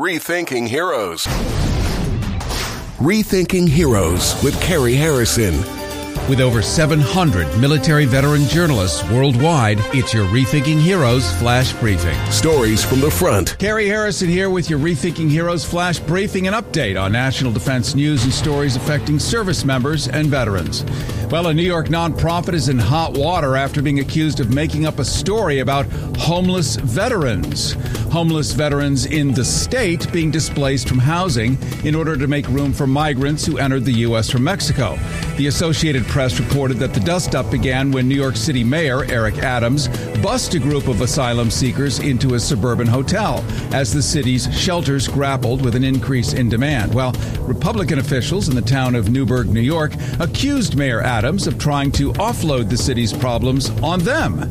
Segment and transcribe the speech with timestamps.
[0.00, 1.26] Rethinking Heroes.
[2.96, 5.54] Rethinking Heroes with Carrie Harrison.
[6.26, 12.16] With over 700 military veteran journalists worldwide, it's your Rethinking Heroes Flash Briefing.
[12.30, 13.58] Stories from the front.
[13.58, 18.24] Carrie Harrison here with your Rethinking Heroes Flash Briefing and update on national defense news
[18.24, 20.82] and stories affecting service members and veterans.
[21.30, 24.98] Well, a New York nonprofit is in hot water after being accused of making up
[24.98, 25.86] a story about
[26.16, 27.74] homeless veterans.
[28.10, 32.86] Homeless veterans in the state being displaced from housing in order to make room for
[32.86, 34.28] migrants who entered the U.S.
[34.28, 34.98] from Mexico.
[35.36, 39.38] The Associated Press reported that the dust up began when New York City Mayor Eric
[39.38, 39.86] Adams
[40.18, 45.64] bussed a group of asylum seekers into a suburban hotel as the city's shelters grappled
[45.64, 46.92] with an increase in demand.
[46.92, 51.92] Well, Republican officials in the town of Newburgh, New York, accused Mayor Adams of trying
[51.92, 54.48] to offload the city's problems on them.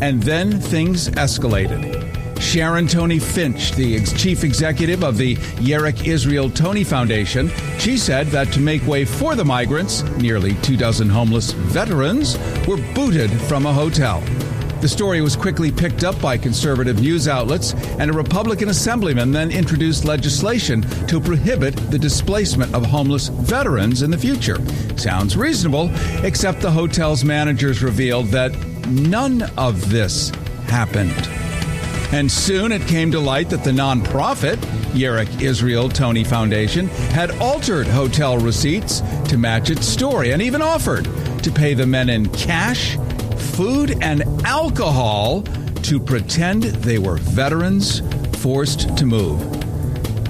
[0.00, 2.03] And then things escalated.
[2.44, 5.34] Sharon Toney-Finch, the ex- chief executive of the
[5.64, 10.76] Yerik Israel Toney Foundation, she said that to make way for the migrants, nearly two
[10.76, 14.20] dozen homeless veterans were booted from a hotel.
[14.80, 19.50] The story was quickly picked up by conservative news outlets, and a Republican assemblyman then
[19.50, 24.58] introduced legislation to prohibit the displacement of homeless veterans in the future.
[24.96, 25.90] Sounds reasonable,
[26.22, 28.54] except the hotel's managers revealed that
[28.86, 30.28] none of this
[30.68, 31.43] happened.
[32.14, 34.58] And soon it came to light that the nonprofit,
[34.94, 41.08] Yerik Israel Toney Foundation, had altered hotel receipts to match its story and even offered
[41.42, 42.96] to pay the men in cash,
[43.56, 45.42] food, and alcohol
[45.82, 48.00] to pretend they were veterans
[48.38, 49.42] forced to move.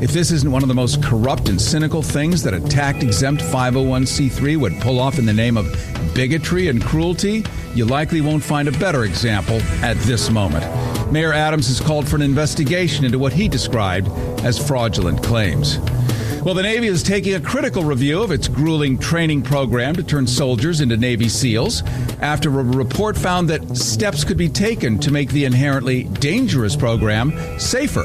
[0.02, 3.42] If this isn't one of the most corrupt and cynical things that a tax exempt
[3.42, 5.66] 501c3 would pull off in the name of
[6.14, 10.64] bigotry and cruelty, you likely won't find a better example at this moment.
[11.10, 14.08] Mayor Adams has called for an investigation into what he described
[14.44, 15.78] as fraudulent claims.
[16.44, 20.26] Well, the Navy is taking a critical review of its grueling training program to turn
[20.26, 21.82] soldiers into Navy SEALs
[22.20, 27.32] after a report found that steps could be taken to make the inherently dangerous program
[27.58, 28.04] safer.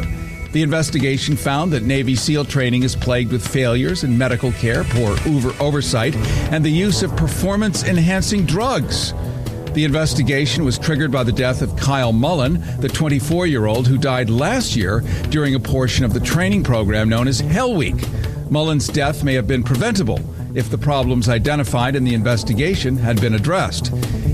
[0.54, 5.18] The investigation found that Navy SEAL training is plagued with failures in medical care, poor
[5.60, 6.16] oversight,
[6.52, 9.14] and the use of performance enhancing drugs.
[9.74, 13.98] The investigation was triggered by the death of Kyle Mullen, the 24 year old who
[13.98, 17.96] died last year during a portion of the training program known as Hell Week.
[18.50, 20.20] Mullen's death may have been preventable
[20.56, 23.88] if the problems identified in the investigation had been addressed.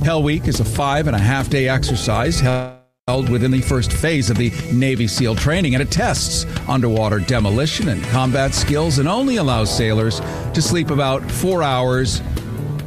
[0.04, 4.30] Hell Week is a five and a half day exercise held within the first phase
[4.30, 9.36] of the Navy SEAL training, and it tests underwater demolition and combat skills and only
[9.36, 10.22] allows sailors
[10.54, 12.22] to sleep about four hours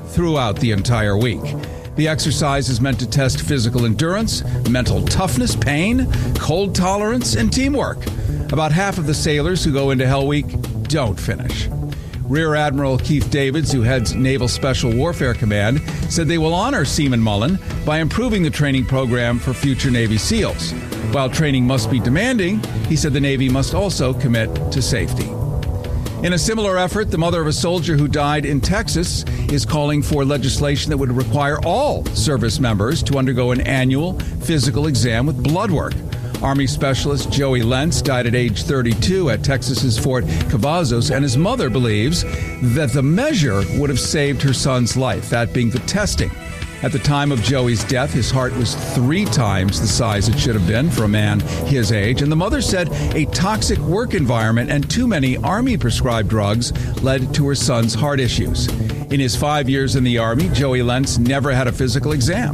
[0.06, 1.42] throughout the entire week.
[1.98, 7.98] The exercise is meant to test physical endurance, mental toughness, pain, cold tolerance, and teamwork.
[8.52, 10.46] About half of the sailors who go into Hell Week
[10.84, 11.66] don't finish.
[12.22, 17.20] Rear Admiral Keith Davids, who heads Naval Special Warfare Command, said they will honor Seaman
[17.20, 20.70] Mullen by improving the training program for future Navy SEALs.
[21.10, 25.28] While training must be demanding, he said the Navy must also commit to safety.
[26.24, 30.02] In a similar effort, the mother of a soldier who died in Texas is calling
[30.02, 35.40] for legislation that would require all service members to undergo an annual physical exam with
[35.40, 35.94] blood work.
[36.42, 41.70] Army specialist Joey Lentz died at age 32 at Texas's Fort Cavazos, and his mother
[41.70, 42.24] believes
[42.74, 46.32] that the measure would have saved her son's life, that being the testing.
[46.80, 50.54] At the time of Joey's death, his heart was three times the size it should
[50.54, 52.22] have been for a man his age.
[52.22, 56.72] And the mother said a toxic work environment and too many Army prescribed drugs
[57.02, 58.68] led to her son's heart issues.
[59.10, 62.52] In his five years in the Army, Joey Lentz never had a physical exam.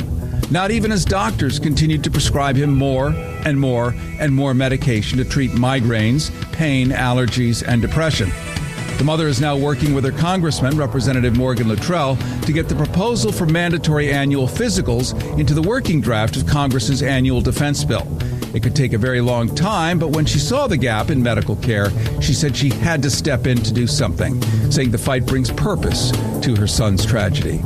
[0.51, 3.09] Not even as doctors continued to prescribe him more
[3.45, 8.31] and more and more medication to treat migraines, pain, allergies, and depression.
[8.99, 13.33] The mother is now working with her congressman, Representative Morgan Luttrell, to get the proposal
[13.33, 18.07] for mandatory annual physicals into the working draft of Congress's annual defense bill.
[18.55, 21.57] It could take a very long time, but when she saw the gap in medical
[21.57, 21.91] care,
[22.23, 26.13] she said she had to step in to do something, saying the fight brings purpose
[26.43, 27.61] to her son's tragedy.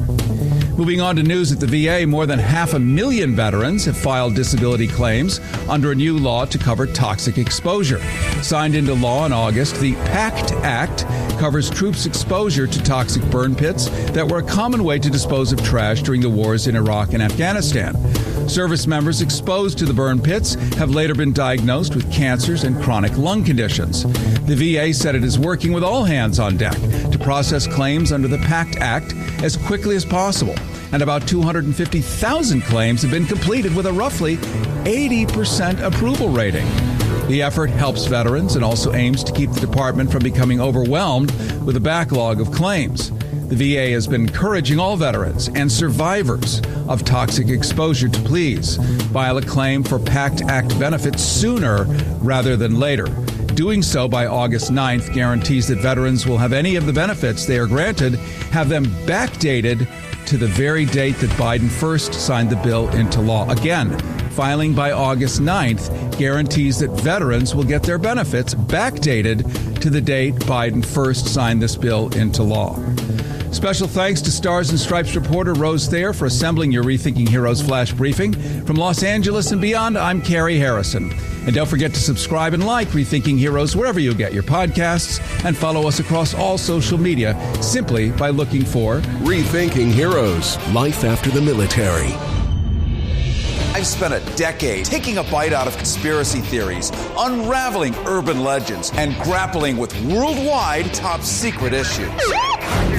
[0.79, 4.37] Moving on to news at the VA, more than half a million veterans have filed
[4.37, 8.01] disability claims under a new law to cover toxic exposure.
[8.43, 11.01] Signed into law in August, the PACT Act
[11.41, 15.61] covers troops' exposure to toxic burn pits that were a common way to dispose of
[15.65, 17.97] trash during the wars in Iraq and Afghanistan.
[18.49, 23.17] Service members exposed to the burn pits have later been diagnosed with cancers and chronic
[23.17, 24.05] lung conditions.
[24.47, 26.77] The VA said it is working with all hands on deck
[27.13, 30.55] to process claims under the PACT Act as quickly as possible
[30.93, 36.67] and about 250,000 claims have been completed with a roughly 80% approval rating.
[37.29, 41.31] The effort helps veterans and also aims to keep the department from becoming overwhelmed
[41.63, 43.13] with a backlog of claims.
[43.49, 48.77] The VA has been encouraging all veterans and survivors of toxic exposure to please
[49.11, 51.85] file a claim for PACT Act benefits sooner
[52.21, 53.07] rather than later.
[53.55, 57.59] Doing so by August 9th guarantees that veterans will have any of the benefits they
[57.59, 58.17] are granted,
[58.53, 59.89] have them backdated
[60.27, 63.49] to the very date that Biden first signed the bill into law.
[63.49, 63.99] Again,
[64.33, 70.35] filing by August 9th guarantees that veterans will get their benefits backdated to the date
[70.35, 72.77] Biden first signed this bill into law.
[73.51, 77.93] Special thanks to Stars and Stripes reporter Rose Thayer for assembling your Rethinking Heroes flash
[77.93, 78.33] briefing.
[78.65, 81.13] From Los Angeles and beyond, I'm Carrie Harrison.
[81.45, 85.57] And don't forget to subscribe and like Rethinking Heroes wherever you get your podcasts and
[85.57, 91.41] follow us across all social media simply by looking for Rethinking Heroes Life After the
[91.41, 92.13] Military.
[93.75, 99.15] I've spent a decade taking a bite out of conspiracy theories, unraveling urban legends, and
[99.23, 102.11] grappling with worldwide top secret issues.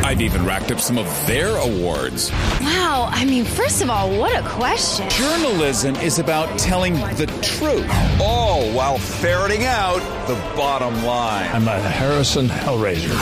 [0.09, 2.31] I've even racked up some of their awards.
[2.61, 5.07] Wow, I mean, first of all, what a question.
[5.07, 7.87] Journalism is about telling the truth,
[8.19, 11.51] all while ferreting out the bottom line.
[11.53, 13.13] I'm a Harrison Hellraiser.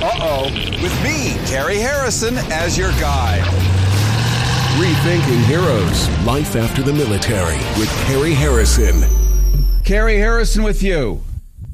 [0.00, 0.44] Uh oh,
[0.82, 3.44] with me, Carrie Harrison, as your guide.
[4.80, 9.04] Rethinking Heroes Life After the Military with Carrie Harrison.
[9.84, 11.22] Carrie Harrison with you.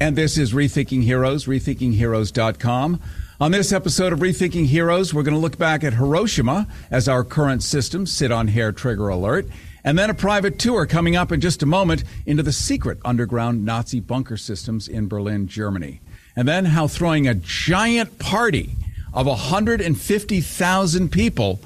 [0.00, 3.00] And this is Rethinking Heroes, rethinkingheroes.com.
[3.44, 7.22] On this episode of Rethinking Heroes, we're going to look back at Hiroshima as our
[7.22, 9.46] current systems sit on hair trigger alert,
[9.84, 13.62] and then a private tour coming up in just a moment into the secret underground
[13.62, 16.00] Nazi bunker systems in Berlin, Germany.
[16.34, 18.76] And then how throwing a giant party
[19.12, 21.60] of 150,000 people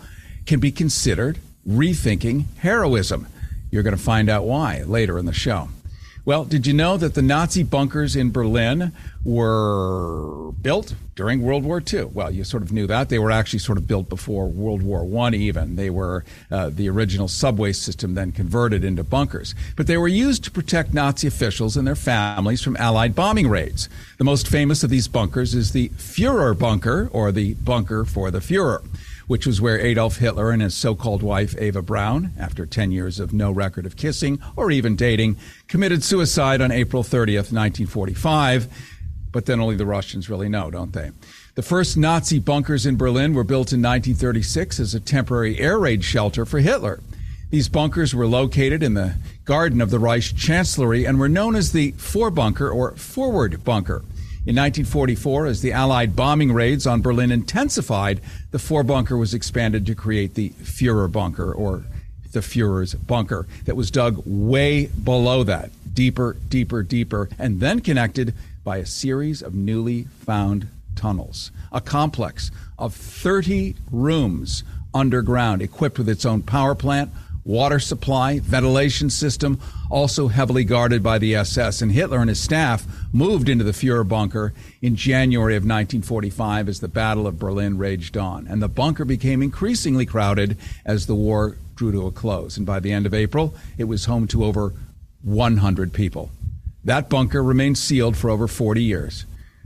[0.47, 3.29] can be considered rethinking heroism.
[3.71, 5.69] You're going to find out why later in the show.
[6.29, 8.93] Well, did you know that the Nazi bunkers in Berlin
[9.25, 12.05] were built during World War II?
[12.05, 13.09] Well, you sort of knew that.
[13.09, 15.77] They were actually sort of built before World War I, even.
[15.77, 19.55] They were uh, the original subway system, then converted into bunkers.
[19.75, 23.89] But they were used to protect Nazi officials and their families from Allied bombing raids.
[24.19, 28.41] The most famous of these bunkers is the Fuhrer bunker, or the bunker for the
[28.41, 28.85] Fuhrer
[29.29, 33.21] which was where Adolf Hitler and his so called wife, Eva Braun, after 10 years
[33.21, 35.37] of no record of kissing or even dating,
[35.69, 38.67] committed suicide on April 30th, 1945.
[39.31, 41.13] But then only the Russians really know, don't they?
[41.55, 46.03] The first Nazi bunkers in Berlin were built in 1936 as a temporary air raid
[46.03, 47.01] shelter for Hitler.
[47.51, 51.73] These bunkers were located in the garden of the Reich Chancellery and were known as
[51.73, 54.05] the Vorbunker or Forward Bunker.
[54.49, 59.95] In 1944, as the Allied bombing raids on Berlin intensified, the Vorbunker was expanded to
[59.95, 61.85] create the Fuhrer bunker, or
[62.33, 68.33] the Fuhrer's bunker, that was dug way below that, deeper, deeper, deeper, and then connected
[68.65, 70.67] by a series of newly found
[70.97, 71.51] tunnels.
[71.71, 74.65] A complex of 30 rooms
[74.95, 77.11] underground, equipped with its own power plant,
[77.49, 79.59] water supply, ventilation system,
[79.91, 81.81] also heavily guarded by the SS.
[81.81, 84.53] And Hitler and his staff moved into the Fuhrer bunker
[84.83, 88.47] in January of 1945 as the Battle of Berlin raged on.
[88.47, 92.59] And the bunker became increasingly crowded as the war drew to a close.
[92.59, 94.75] And by the end of April, it was home to over
[95.23, 96.31] 100 people.
[96.85, 99.25] That bunker remained sealed for over 40 years.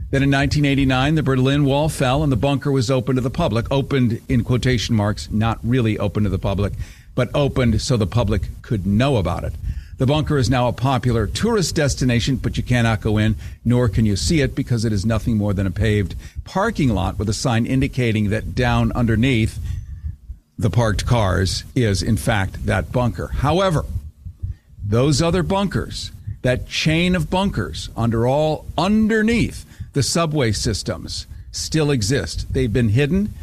[0.09, 3.69] Then in 1989, the Berlin Wall fell and the bunker was open to the public.
[3.71, 6.73] Opened in quotation marks, not really open to the public
[7.15, 9.53] but opened so the public could know about it.
[9.97, 14.05] The bunker is now a popular tourist destination, but you cannot go in, nor can
[14.05, 17.33] you see it because it is nothing more than a paved parking lot with a
[17.33, 19.59] sign indicating that down underneath
[20.57, 23.27] the parked cars is, in fact, that bunker.
[23.27, 23.85] However,
[24.83, 32.51] those other bunkers, that chain of bunkers under all underneath the subway systems, still exist.
[32.51, 33.33] They've been hidden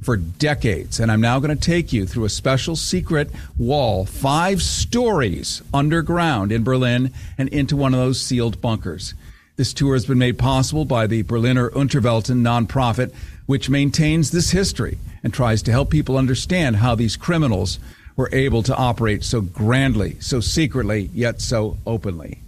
[0.00, 1.00] for decades.
[1.00, 6.52] And I'm now going to take you through a special secret wall, five stories underground
[6.52, 9.14] in Berlin and into one of those sealed bunkers.
[9.56, 13.12] This tour has been made possible by the Berliner Unterwelten nonprofit,
[13.46, 17.80] which maintains this history and tries to help people understand how these criminals
[18.14, 22.40] were able to operate so grandly, so secretly, yet so openly.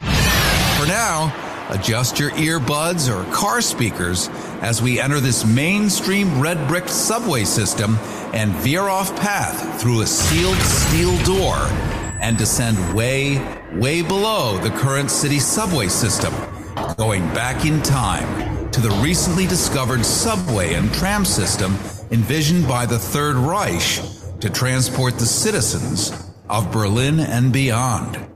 [0.00, 4.28] For now, adjust your earbuds or car speakers
[4.60, 7.96] as we enter this mainstream red brick subway system
[8.32, 11.56] and veer off path through a sealed steel door
[12.20, 13.38] and descend way,
[13.74, 16.34] way below the current city subway system,
[16.96, 21.72] going back in time to the recently discovered subway and tram system
[22.10, 24.00] envisioned by the Third Reich
[24.40, 26.12] to transport the citizens
[26.48, 28.35] of Berlin and beyond.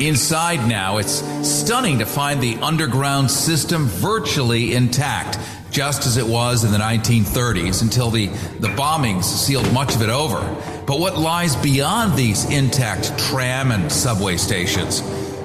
[0.00, 5.38] Inside now, it's stunning to find the underground system virtually intact,
[5.70, 8.28] just as it was in the 1930s until the,
[8.60, 10.40] the bombings sealed much of it over.
[10.86, 15.02] But what lies beyond these intact tram and subway stations?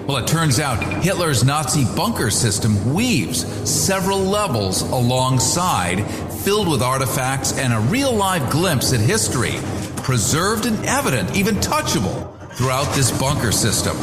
[0.08, 6.00] Well, it turns out Hitler's Nazi bunker system weaves several levels alongside,
[6.46, 9.56] filled with artifacts and a real live glimpse at history,
[9.98, 13.98] preserved and evident, even touchable, throughout this bunker system.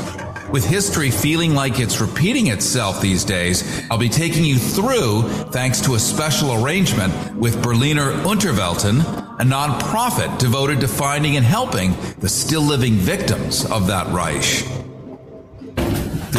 [0.52, 5.80] With history feeling like it's repeating itself these days, I'll be taking you through thanks
[5.82, 9.00] to a special arrangement with Berliner Unterwelten,
[9.40, 14.81] a nonprofit devoted to finding and helping the still living victims of that Reich.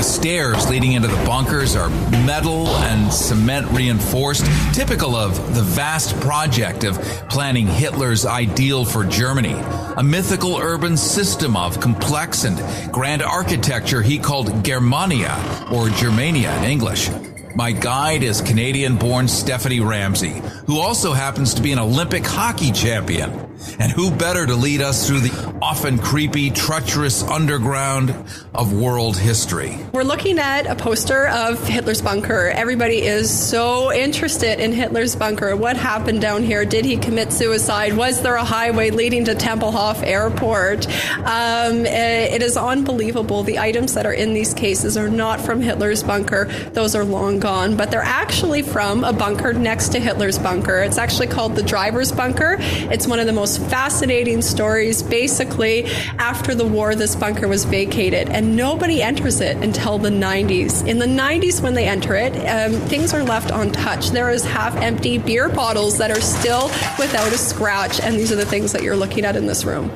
[0.03, 1.89] The stairs leading into the bunkers are
[2.25, 6.97] metal and cement reinforced, typical of the vast project of
[7.29, 9.53] planning Hitler's ideal for Germany.
[9.95, 15.37] A mythical urban system of complex and grand architecture he called Germania,
[15.71, 17.09] or Germania in English.
[17.55, 22.73] My guide is Canadian born Stephanie Ramsey, who also happens to be an Olympic hockey
[22.73, 23.52] champion.
[23.79, 28.15] And who better to lead us through the often creepy, treacherous underground
[28.53, 29.77] of world history?
[29.91, 32.51] We're looking at a poster of Hitler's bunker.
[32.53, 35.55] Everybody is so interested in Hitler's bunker.
[35.55, 36.65] What happened down here?
[36.65, 37.93] Did he commit suicide?
[37.93, 40.87] Was there a highway leading to Tempelhof Airport?
[41.19, 43.43] Um, it is unbelievable.
[43.43, 46.45] The items that are in these cases are not from Hitler's bunker.
[46.73, 50.79] Those are long gone, but they're actually from a bunker next to Hitler's bunker.
[50.79, 52.57] It's actually called the driver's bunker.
[52.59, 55.03] It's one of the most fascinating stories.
[55.03, 55.85] Basically,
[56.17, 60.87] after the war, this bunker was vacated and nobody enters it until the 90s.
[60.87, 64.13] In the 90s, when they enter it, um, things are left untouched.
[64.13, 66.67] There is half empty beer bottles that are still
[66.97, 69.91] without a scratch, and these are the things that you're looking at in this room.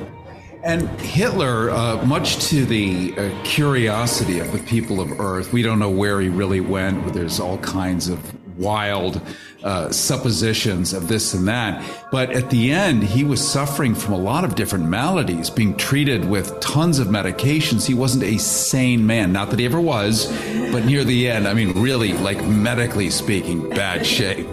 [0.62, 5.78] And Hitler, uh, much to the uh, curiosity of the people of Earth, we don't
[5.78, 7.14] know where he really went.
[7.14, 9.20] There's all kinds of wild
[9.62, 11.84] uh, suppositions of this and that.
[12.10, 16.24] But at the end, he was suffering from a lot of different maladies, being treated
[16.24, 17.86] with tons of medications.
[17.86, 19.32] He wasn't a sane man.
[19.32, 20.26] Not that he ever was,
[20.72, 24.46] but near the end, I mean, really, like medically speaking, bad shape.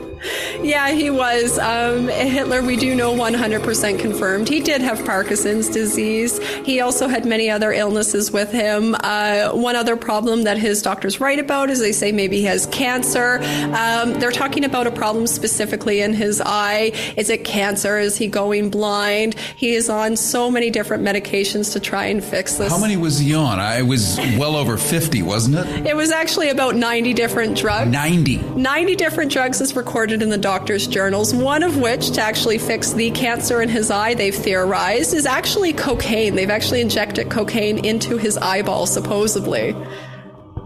[0.63, 1.57] Yeah, he was.
[1.59, 4.47] Um, Hitler, we do know 100% confirmed.
[4.47, 6.39] He did have Parkinson's disease.
[6.65, 8.95] He also had many other illnesses with him.
[8.99, 12.65] Uh, one other problem that his doctors write about is they say maybe he has
[12.67, 13.39] cancer.
[13.73, 16.91] Um, they're talking about a problem specifically in his eye.
[17.17, 17.97] Is it cancer?
[17.97, 19.35] Is he going blind?
[19.55, 22.71] He is on so many different medications to try and fix this.
[22.71, 23.59] How many was he on?
[23.59, 25.87] I was well over 50, wasn't it?
[25.87, 27.91] It was actually about 90 different drugs.
[27.91, 28.37] 90.
[28.37, 32.93] 90 different drugs is recorded in the doctor's journals, one of which, to actually fix
[32.93, 36.35] the cancer in his eye, they've theorized, is actually cocaine.
[36.35, 39.75] They've actually injected cocaine into his eyeball, supposedly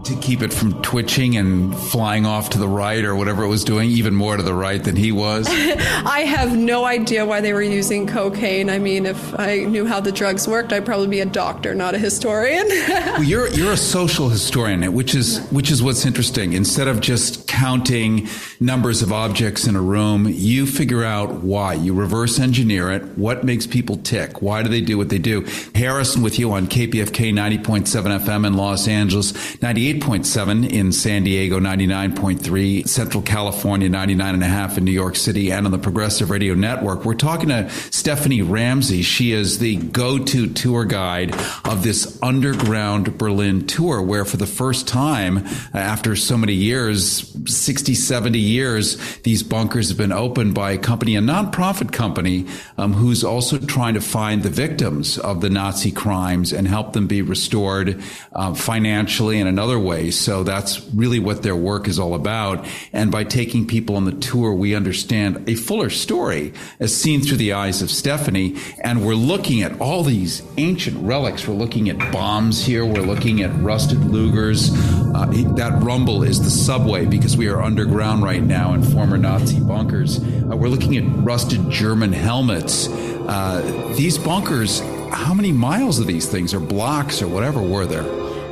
[0.04, 3.64] to keep it from twitching and flying off to the right or whatever it was
[3.64, 5.46] doing, even more to the right than he was?
[5.50, 8.70] I have no idea why they were using cocaine.
[8.70, 11.94] I mean, if I knew how the drugs worked, I'd probably be a doctor, not
[11.94, 12.66] a historian.
[12.88, 16.52] well, you're you're a social historian, which is which is what's interesting.
[16.52, 18.28] Instead of just counting
[18.58, 21.74] numbers of objects in a room, you figure out why.
[21.74, 23.02] You reverse engineer it.
[23.18, 24.40] What makes people tick?
[24.42, 25.46] Why do they do what they do?
[25.74, 31.58] Harrison with you on KPFK 90.7 FM in Los Angeles, 98 98.7 in San Diego,
[31.58, 37.04] 99.3, Central California, 99.5 in New York City, and on the Progressive Radio Network.
[37.04, 39.02] We're talking to Stephanie Ramsey.
[39.02, 44.86] She is the go-to tour guide of this underground Berlin tour, where for the first
[44.86, 50.70] time uh, after so many years, 60, 70 years, these bunkers have been opened by
[50.72, 52.46] a company, a nonprofit company,
[52.78, 57.08] um, who's also trying to find the victims of the Nazi crimes and help them
[57.08, 58.00] be restored
[58.32, 59.79] uh, financially and in other
[60.10, 62.66] So that's really what their work is all about.
[62.92, 67.38] And by taking people on the tour, we understand a fuller story as seen through
[67.38, 68.56] the eyes of Stephanie.
[68.82, 71.46] And we're looking at all these ancient relics.
[71.48, 72.84] We're looking at bombs here.
[72.84, 74.70] We're looking at rusted Lugers.
[75.14, 79.60] Uh, that rumble is the subway because we are underground right now in former Nazi
[79.60, 80.18] bunkers.
[80.18, 82.88] Uh, we're looking at rusted German helmets.
[82.88, 84.80] Uh, these bunkers,
[85.12, 88.04] how many miles of these things or blocks or whatever were there?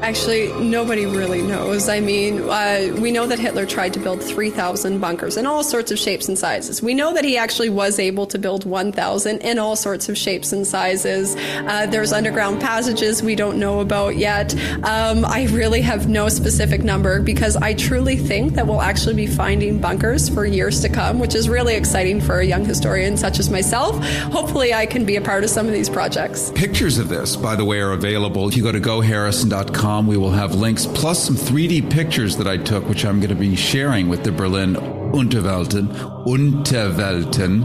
[0.08, 1.86] Actually, nobody really knows.
[1.86, 5.90] I mean, uh, we know that Hitler tried to build 3,000 bunkers in all sorts
[5.90, 6.80] of shapes and sizes.
[6.80, 10.50] We know that he actually was able to build 1,000 in all sorts of shapes
[10.50, 11.36] and sizes.
[11.36, 14.54] Uh, there's underground passages we don't know about yet.
[14.82, 19.26] Um, I really have no specific number because I truly think that we'll actually be
[19.26, 23.38] finding bunkers for years to come, which is really exciting for a young historian such
[23.38, 24.02] as myself.
[24.32, 26.50] Hopefully, I can be a part of some of these projects.
[26.52, 28.48] Pictures of this, by the way, are available.
[28.48, 32.56] If you go to goharrison.com, We will have links plus some 3D pictures that I
[32.56, 35.88] took, which I'm going to be sharing with the Berlin Unterwelten,
[36.24, 37.64] Unterwelten,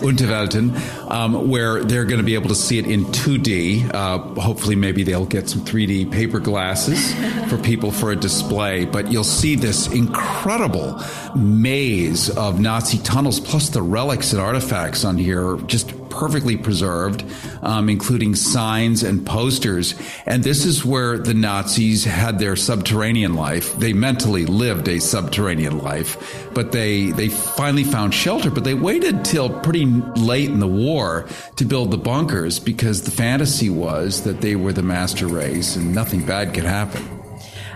[0.00, 3.92] Unterwelten, um, where they're going to be able to see it in 2D.
[3.92, 7.12] Uh, hopefully, maybe they'll get some 3D paper glasses
[7.48, 8.84] for people for a display.
[8.84, 11.00] But you'll see this incredible
[11.34, 17.24] maze of Nazi tunnels, plus the relics and artifacts on here, just perfectly preserved,
[17.62, 19.94] um, including signs and posters.
[20.26, 23.74] And this is where the Nazis had their subterranean life.
[23.76, 28.50] They mentally lived a subterranean life, but they they finally found shelter.
[28.50, 31.26] But they waited till pretty late in the war
[31.56, 35.94] to build the bunkers because the fantasy was that they were the master race and
[35.94, 37.19] nothing bad could happen.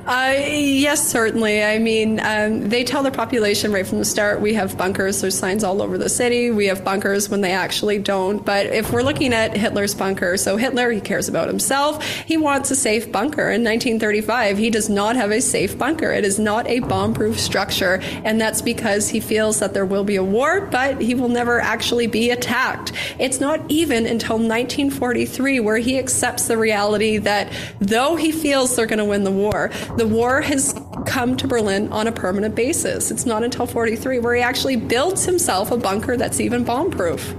[0.06, 1.64] Uh, yes, certainly.
[1.64, 5.23] I mean, um, they tell their population right from the start we have bunkers.
[5.23, 6.50] There's signs all over the city.
[6.50, 8.44] We have bunkers when they actually don't.
[8.44, 12.04] But if we're looking at Hitler's bunker, so Hitler, he cares about himself.
[12.04, 13.44] He wants a safe bunker.
[13.44, 16.12] In 1935, he does not have a safe bunker.
[16.12, 18.00] It is not a bomb proof structure.
[18.25, 21.61] And that's because he feels that there will be a war, but he will never
[21.61, 22.92] actually be attacked.
[23.18, 28.87] It's not even until 1943 where he accepts the reality that though he feels they're
[28.87, 33.10] going to win the war, the war has come to Berlin on a permanent basis.
[33.10, 37.34] It's not until 43 where he actually builds himself a bunker that's even bomb proof.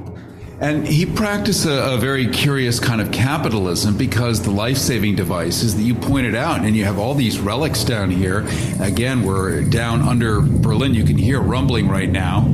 [0.62, 5.75] And he practiced a, a, very curious kind of capitalism because the life saving devices
[5.75, 8.47] that you pointed out, and you have all these relics down here.
[8.79, 10.93] Again, we're down under Berlin.
[10.93, 12.45] You can hear rumbling right now.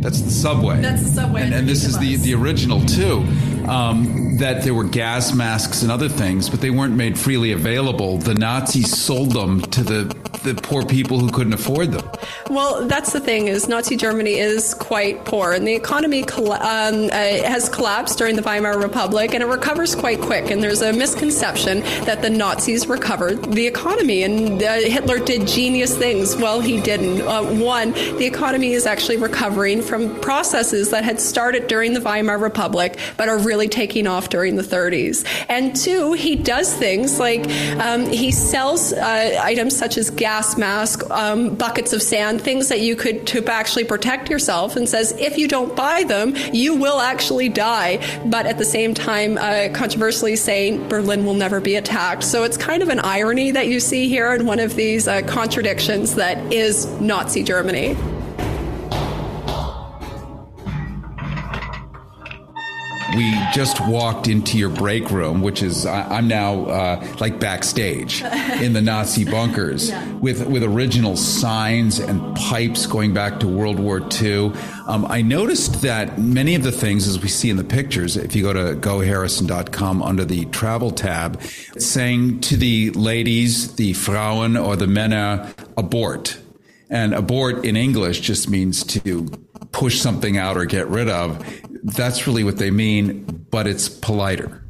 [0.00, 0.80] That's the subway.
[0.80, 1.42] That's the subway.
[1.42, 3.26] And, and this is the, the original, too
[3.68, 8.18] um, that there were gas masks and other things, but they weren't made freely available.
[8.18, 12.08] The Nazis sold them to the the poor people who couldn't afford them.
[12.50, 17.08] Well, that's the thing is Nazi Germany is quite poor, and the economy um, uh,
[17.08, 20.50] has collapsed during the Weimar Republic, and it recovers quite quick.
[20.50, 25.96] And there's a misconception that the Nazis recovered the economy, and uh, Hitler did genius
[25.96, 26.36] things.
[26.36, 27.22] Well, he didn't.
[27.22, 32.38] Uh, one, the economy is actually recovering from processes that had started during the Weimar
[32.38, 35.24] Republic, but are really taking off during the 30s.
[35.48, 37.48] And two, he does things like
[37.80, 42.80] um, he sells uh, items such as gas masks, um, buckets of sand, things that
[42.80, 47.00] you could to actually protect yourself, and says if you don't buy them, you will
[47.00, 47.98] actually die.
[48.26, 52.24] But at the same time, uh, controversially saying Berlin will never be attacked.
[52.24, 55.22] So it's kind of an irony that you see here in one of these uh,
[55.22, 57.96] contradictions that is Nazi Germany.
[63.16, 68.22] We just walked into your break room, which is I, am now uh, like backstage
[68.22, 70.12] in the Nazi bunkers yeah.
[70.14, 74.52] with with original signs and pipes going back to World War II.
[74.86, 78.36] Um, I noticed that many of the things, as we see in the pictures, if
[78.36, 81.40] you go to goharrison.com under the travel tab,
[81.78, 86.38] saying to the ladies, the Frauen or the Männer, abort.
[86.90, 89.30] And abort in English just means to
[89.74, 91.44] push something out or get rid of
[91.84, 94.63] that's really what they mean, but it's politer.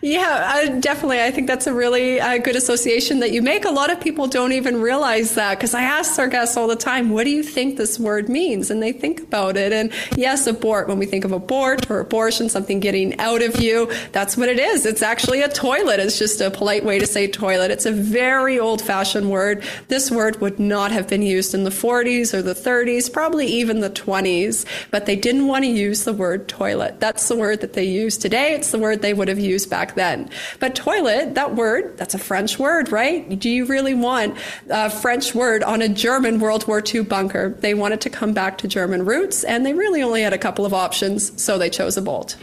[0.00, 1.20] Yeah, I, definitely.
[1.20, 3.64] I think that's a really uh, good association that you make.
[3.64, 6.76] A lot of people don't even realize that because I ask our guests all the
[6.76, 8.70] time, what do you think this word means?
[8.70, 9.72] And they think about it.
[9.72, 13.90] And yes, abort, when we think of abort or abortion, something getting out of you,
[14.12, 14.86] that's what it is.
[14.86, 15.98] It's actually a toilet.
[15.98, 17.72] It's just a polite way to say toilet.
[17.72, 19.64] It's a very old fashioned word.
[19.88, 23.80] This word would not have been used in the 40s or the 30s, probably even
[23.80, 27.00] the 20s, but they didn't want to use the word toilet.
[27.00, 28.54] That's the word that they use today.
[28.54, 30.30] It's the word they would have used back then.
[30.60, 33.38] But toilet, that word, that's a French word, right?
[33.38, 34.36] Do you really want
[34.68, 37.50] a French word on a German World War II bunker?
[37.50, 40.66] They wanted to come back to German roots, and they really only had a couple
[40.66, 42.36] of options, so they chose abort.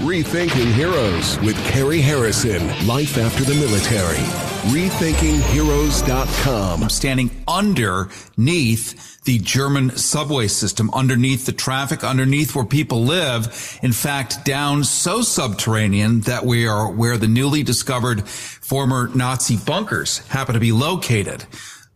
[0.00, 2.66] Rethinking Heroes with Carrie Harrison.
[2.86, 4.57] Life after the military.
[4.68, 6.90] RethinkingHeroes.com.
[6.90, 13.78] Standing underneath the German subway system underneath the traffic, underneath where people live.
[13.82, 20.18] In fact, down so subterranean that we are where the newly discovered former Nazi bunkers
[20.28, 21.46] happen to be located.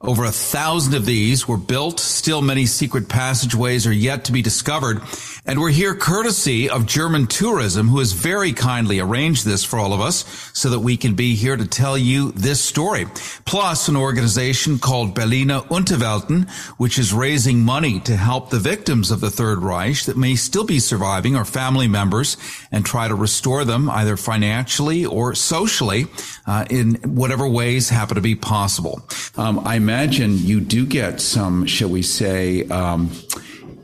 [0.03, 2.01] Over a thousand of these were built.
[2.01, 5.01] Still many secret passageways are yet to be discovered.
[5.47, 9.93] And we're here courtesy of German tourism, who has very kindly arranged this for all
[9.93, 13.07] of us so that we can be here to tell you this story.
[13.45, 19.21] Plus an organization called Berliner Unterwelten, which is raising money to help the victims of
[19.21, 22.37] the Third Reich that may still be surviving or family members
[22.71, 26.07] and try to restore them either financially or socially
[26.47, 29.03] uh, in whatever ways happen to be possible.
[29.37, 33.11] Um, I imagine you do get some, shall we say, um,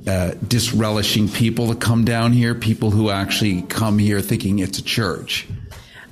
[0.07, 4.83] uh, disrelishing people to come down here, people who actually come here thinking it's a
[4.83, 5.47] church.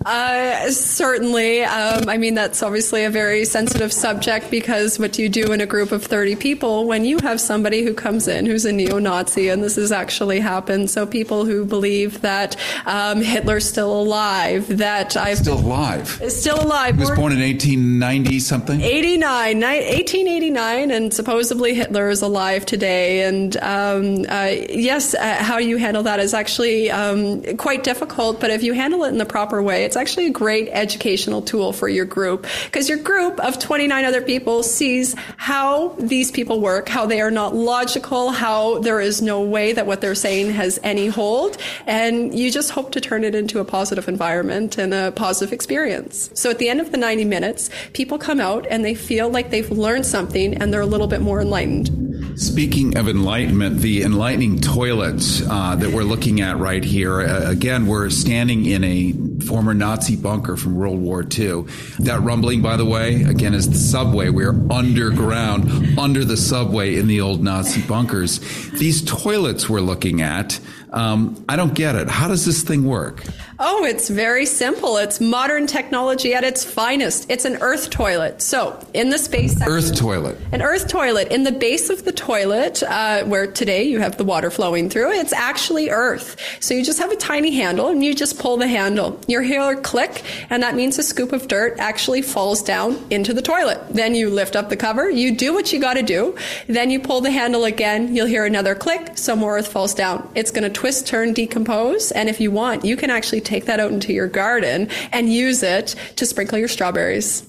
[0.07, 1.65] Uh, certainly.
[1.65, 5.61] Um, I mean, that's obviously a very sensitive subject because what do you do in
[5.61, 9.01] a group of 30 people when you have somebody who comes in who's a neo
[9.01, 9.49] Nazi?
[9.49, 10.91] And this has actually happened.
[10.91, 15.39] So people who believe that um, Hitler's still alive, that I've.
[15.39, 16.21] Still alive.
[16.23, 16.95] Is still alive.
[16.95, 18.81] He was born in 1890 something?
[18.81, 23.23] 89, 1889, and supposedly Hitler is alive today.
[23.23, 28.51] And um, uh, yes, uh, how you handle that is actually um, quite difficult, but
[28.51, 31.89] if you handle it in the proper way, it's actually a great educational tool for
[31.89, 37.07] your group because your group of 29 other people sees how these people work, how
[37.07, 41.07] they are not logical, how there is no way that what they're saying has any
[41.07, 41.57] hold.
[41.87, 46.31] And you just hope to turn it into a positive environment and a positive experience.
[46.35, 49.51] So at the end of the 90 minutes, people come out and they feel like
[49.51, 52.07] they've learned something and they're a little bit more enlightened.
[52.39, 57.87] Speaking of enlightenment, the enlightening toilets uh, that we're looking at right here, uh, again,
[57.87, 59.13] we're standing in a
[59.47, 61.63] former Nazi bunker from World War II.
[62.01, 64.31] That rumbling, by the way, again, is the subway.
[64.31, 68.41] We're underground, under the subway in the old Nazi bunkers.
[68.73, 70.59] These toilets we're looking at,
[70.93, 72.09] um, I don't get it.
[72.09, 73.23] How does this thing work?
[73.59, 74.97] Oh, it's very simple.
[74.99, 77.31] It's modern technology at its finest.
[77.31, 78.43] It's an earth toilet.
[78.43, 82.13] So, in the space section, earth toilet, an earth toilet in the base of the
[82.13, 86.37] toilet, uh, where today you have the water flowing through, it's actually earth.
[86.61, 89.19] So you just have a tiny handle, and you just pull the handle.
[89.27, 93.33] You hear a click, and that means a scoop of dirt actually falls down into
[93.33, 93.81] the toilet.
[93.89, 95.11] Then you lift up the cover.
[95.11, 96.37] You do what you got to do.
[96.67, 98.15] Then you pull the handle again.
[98.15, 99.17] You'll hear another click.
[99.17, 100.29] Some more earth falls down.
[100.35, 103.81] It's going to twist, turn, decompose, and if you want, you can actually take that
[103.81, 107.46] out into your garden and use it to sprinkle your strawberries.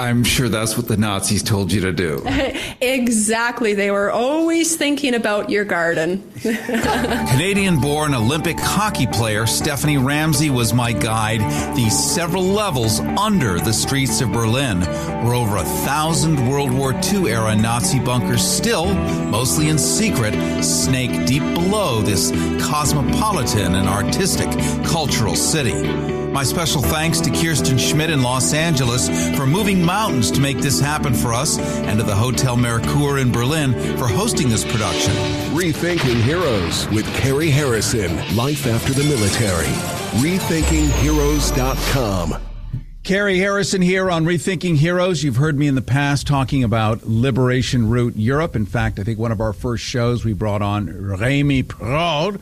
[0.00, 2.22] I'm sure that's what the Nazis told you to do.
[2.80, 3.74] exactly.
[3.74, 6.32] They were always thinking about your garden.
[6.40, 11.40] Canadian born Olympic hockey player Stephanie Ramsey was my guide
[11.76, 14.80] The several levels under the streets of Berlin,
[15.22, 18.94] where over a thousand World War II era Nazi bunkers still,
[19.26, 20.32] mostly in secret,
[20.64, 22.30] snake deep below this
[22.66, 24.50] cosmopolitan and artistic
[24.82, 25.74] cultural city.
[26.32, 30.78] My special thanks to Kirsten Schmidt in Los Angeles for moving mountains to make this
[30.78, 35.12] happen for us, and to the Hotel Mercure in Berlin for hosting this production.
[35.56, 38.14] Rethinking Heroes with Carrie Harrison.
[38.36, 39.66] Life after the military.
[40.22, 42.36] RethinkingHeroes.com.
[43.02, 45.24] Carrie Harrison here on Rethinking Heroes.
[45.24, 48.54] You've heard me in the past talking about Liberation Route Europe.
[48.54, 52.40] In fact, I think one of our first shows we brought on Remy Proud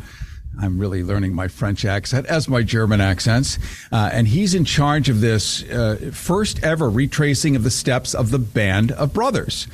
[0.61, 3.59] I'm really learning my French accent as my German accents.
[3.93, 8.31] Uh, and he's in charge of this uh, first ever retracing of the steps of
[8.31, 9.69] the Band of Brothers.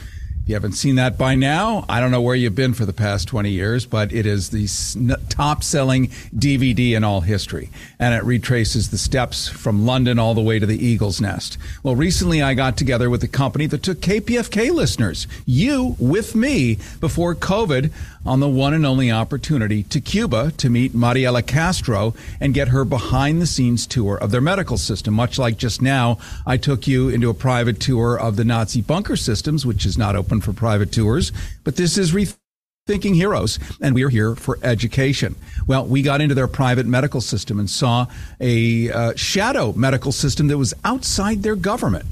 [0.45, 2.93] If you haven't seen that by now, I don't know where you've been for the
[2.93, 7.71] past 20 years, but it is the top selling DVD in all history.
[7.99, 11.57] And it retraces the steps from London all the way to the Eagle's Nest.
[11.83, 16.77] Well, recently I got together with a company that took KPFK listeners, you with me,
[17.01, 17.91] before COVID
[18.27, 22.85] on the one and only opportunity to Cuba to meet Mariela Castro and get her
[22.85, 25.15] behind the scenes tour of their medical system.
[25.15, 29.17] Much like just now, I took you into a private tour of the Nazi bunker
[29.17, 31.31] systems, which is not open for private tours,
[31.63, 35.37] but this is Rethinking Heroes, and we are here for education.
[35.69, 38.07] Well, we got into their private medical system and saw
[38.41, 42.07] a uh, shadow medical system that was outside their government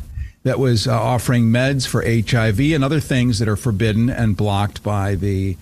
[0.45, 4.83] that was uh, offering meds for HIV and other things that are forbidden and blocked
[4.85, 5.57] by the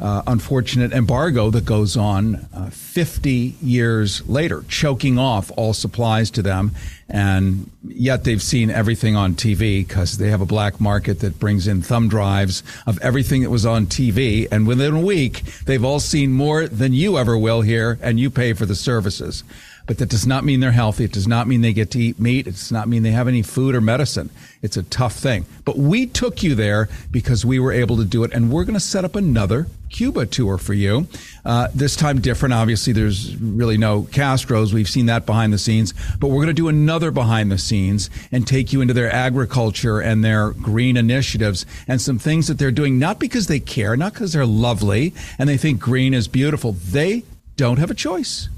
[0.00, 6.42] uh, unfortunate embargo that goes on uh, 50 years later, choking off all supplies to
[6.42, 6.72] them.
[7.08, 11.66] And yet they've seen everything on TV because they have a black market that brings
[11.66, 14.48] in thumb drives of everything that was on TV.
[14.50, 18.30] And within a week, they've all seen more than you ever will here, and you
[18.30, 19.44] pay for the services
[19.90, 21.02] but that does not mean they're healthy.
[21.02, 22.46] It does not mean they get to eat meat.
[22.46, 24.30] It does not mean they have any food or medicine.
[24.62, 25.46] It's a tough thing.
[25.64, 28.74] But we took you there because we were able to do it, and we're going
[28.74, 31.08] to set up another Cuba tour for you.
[31.44, 32.54] Uh, this time different.
[32.54, 34.72] Obviously, there's really no Castros.
[34.72, 38.10] We've seen that behind the scenes, but we're going to do another behind the scenes
[38.30, 42.70] and take you into their agriculture and their green initiatives and some things that they're
[42.70, 46.74] doing, not because they care, not because they're lovely and they think green is beautiful.
[46.74, 47.24] They
[47.56, 48.48] don't have a choice.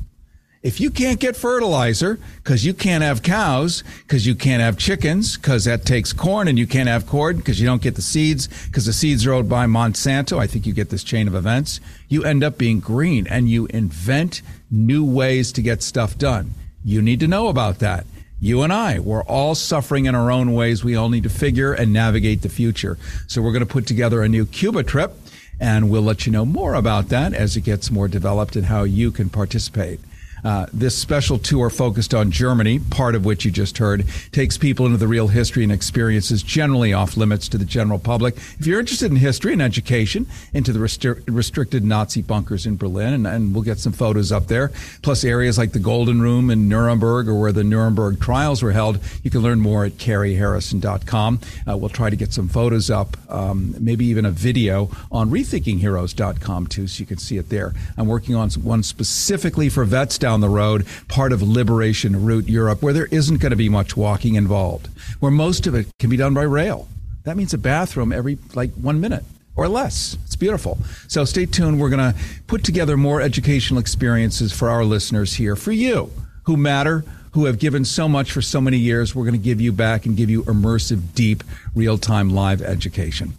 [0.62, 5.36] If you can't get fertilizer because you can't have cows, because you can't have chickens,
[5.36, 8.46] because that takes corn, and you can't have corn because you don't get the seeds,
[8.66, 11.80] because the seeds are owned by Monsanto, I think you get this chain of events.
[12.08, 16.52] You end up being green and you invent new ways to get stuff done.
[16.84, 18.06] You need to know about that.
[18.40, 20.84] You and I, we're all suffering in our own ways.
[20.84, 22.98] We all need to figure and navigate the future.
[23.26, 25.12] So we're going to put together a new Cuba trip
[25.58, 28.84] and we'll let you know more about that as it gets more developed and how
[28.84, 29.98] you can participate.
[30.44, 34.86] Uh, this special tour focused on Germany, part of which you just heard, takes people
[34.86, 38.36] into the real history and experiences generally off limits to the general public.
[38.58, 43.12] If you're interested in history and education, into the restri- restricted Nazi bunkers in Berlin,
[43.12, 46.68] and, and, we'll get some photos up there, plus areas like the Golden Room in
[46.68, 51.40] Nuremberg or where the Nuremberg trials were held, you can learn more at carrieharrison.com.
[51.68, 56.66] Uh, we'll try to get some photos up, um, maybe even a video on rethinkingheroes.com
[56.66, 57.74] too, so you can see it there.
[57.96, 62.82] I'm working on one specifically for vets down the road, part of Liberation Route Europe,
[62.82, 64.88] where there isn't going to be much walking involved,
[65.20, 66.88] where most of it can be done by rail.
[67.24, 70.16] That means a bathroom every like one minute or less.
[70.24, 70.78] It's beautiful.
[71.08, 71.80] So stay tuned.
[71.80, 76.10] We're going to put together more educational experiences for our listeners here, for you
[76.44, 79.14] who matter, who have given so much for so many years.
[79.14, 83.34] We're going to give you back and give you immersive, deep, real time live education.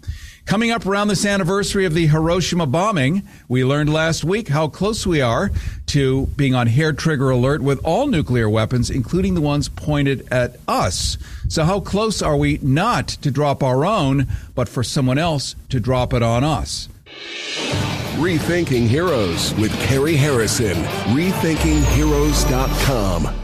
[0.46, 5.08] Coming up around this anniversary of the Hiroshima bombing, we learned last week how close
[5.08, 5.52] we are
[5.88, 10.58] to being on hair trigger alert with all nuclear weapons, including the ones pointed at
[10.68, 11.18] us.
[11.48, 15.80] So, how close are we not to drop our own, but for someone else to
[15.80, 16.90] drop it on us?
[18.16, 20.76] Rethinking Heroes with Carrie Harrison.
[21.16, 23.43] RethinkingHeroes.com.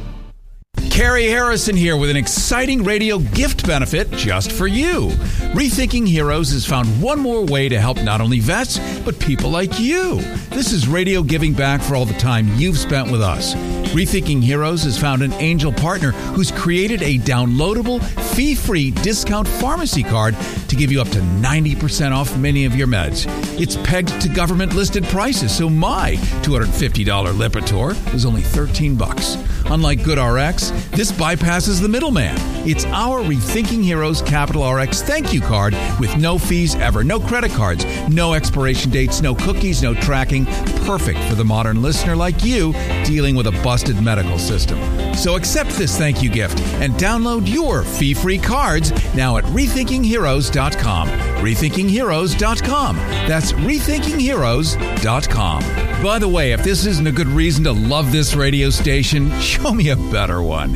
[0.99, 5.07] Carrie Harrison here with an exciting radio gift benefit just for you.
[5.53, 9.79] Rethinking Heroes has found one more way to help not only vets, but people like
[9.79, 10.17] you.
[10.49, 13.55] This is radio giving back for all the time you've spent with us.
[13.93, 18.03] Rethinking Heroes has found an angel partner who's created a downloadable,
[18.35, 20.35] fee free discount pharmacy card
[20.67, 23.25] to give you up to 90% off many of your meds.
[23.57, 29.37] It's pegged to government listed prices, so my $250 Lipitor was only 13 bucks.
[29.71, 32.35] Unlike GoodRx, this bypasses the middleman.
[32.67, 37.51] It's our Rethinking Heroes Capital RX thank you card with no fees ever, no credit
[37.51, 40.45] cards, no expiration dates, no cookies, no tracking.
[40.85, 42.73] Perfect for the modern listener like you
[43.05, 44.79] dealing with a busted medical system.
[45.15, 51.28] So accept this thank you gift and download your fee free cards now at rethinkingheroes.com.
[51.41, 52.95] Rethinkingheroes.com.
[53.27, 56.03] That's rethinkingheroes.com.
[56.03, 59.73] By the way, if this isn't a good reason to love this radio station, show
[59.73, 60.75] me a better one.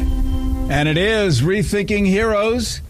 [0.69, 2.81] And it is Rethinking Heroes.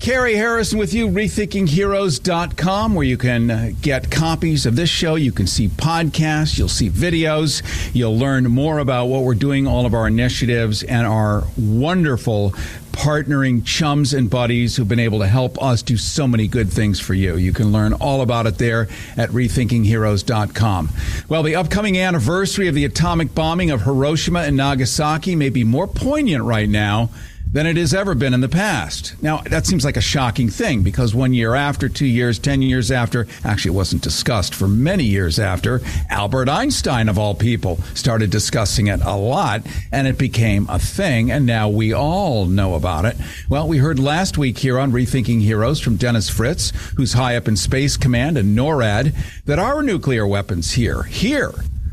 [0.00, 5.16] Carrie Harrison with you, rethinkingheroes.com, where you can uh, get copies of this show.
[5.16, 7.62] You can see podcasts, you'll see videos,
[7.94, 12.54] you'll learn more about what we're doing, all of our initiatives, and our wonderful
[13.00, 17.00] partnering chums and buddies who've been able to help us do so many good things
[17.00, 17.34] for you.
[17.36, 20.90] You can learn all about it there at rethinkingheroes.com.
[21.26, 25.86] Well, the upcoming anniversary of the atomic bombing of Hiroshima and Nagasaki may be more
[25.86, 27.08] poignant right now
[27.52, 29.20] than it has ever been in the past.
[29.22, 32.90] Now, that seems like a shocking thing because one year after, two years, ten years
[32.90, 38.30] after, actually, it wasn't discussed for many years after, Albert Einstein, of all people, started
[38.30, 43.04] discussing it a lot and it became a thing, and now we all know about
[43.04, 43.16] it.
[43.48, 47.48] Well, we heard last week here on Rethinking Heroes from Dennis Fritz, who's high up
[47.48, 49.14] in Space Command and NORAD,
[49.46, 51.52] that our nuclear weapons here, here,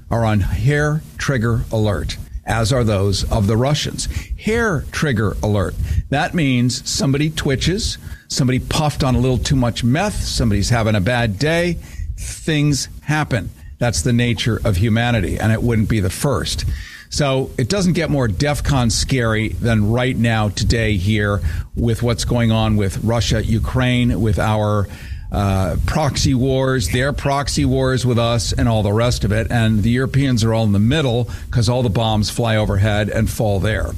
[0.09, 4.05] are on hair trigger alert as are those of the Russians.
[4.39, 5.75] Hair trigger alert.
[6.09, 11.01] That means somebody twitches, somebody puffed on a little too much meth, somebody's having a
[11.01, 11.77] bad day.
[12.17, 13.51] Things happen.
[13.77, 16.65] That's the nature of humanity, and it wouldn't be the first.
[17.09, 21.41] So it doesn't get more DEFCON scary than right now, today, here,
[21.75, 24.87] with what's going on with Russia, Ukraine, with our
[25.31, 29.51] uh, proxy wars, their proxy wars with us, and all the rest of it.
[29.51, 33.29] And the Europeans are all in the middle because all the bombs fly overhead and
[33.29, 33.91] fall there.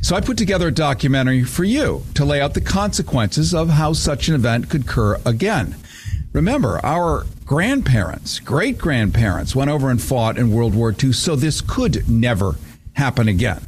[0.00, 3.92] So I put together a documentary for you to lay out the consequences of how
[3.92, 5.76] such an event could occur again.
[6.32, 11.60] Remember, our grandparents, great grandparents, went over and fought in World War II, so this
[11.60, 12.56] could never
[12.94, 13.62] happen again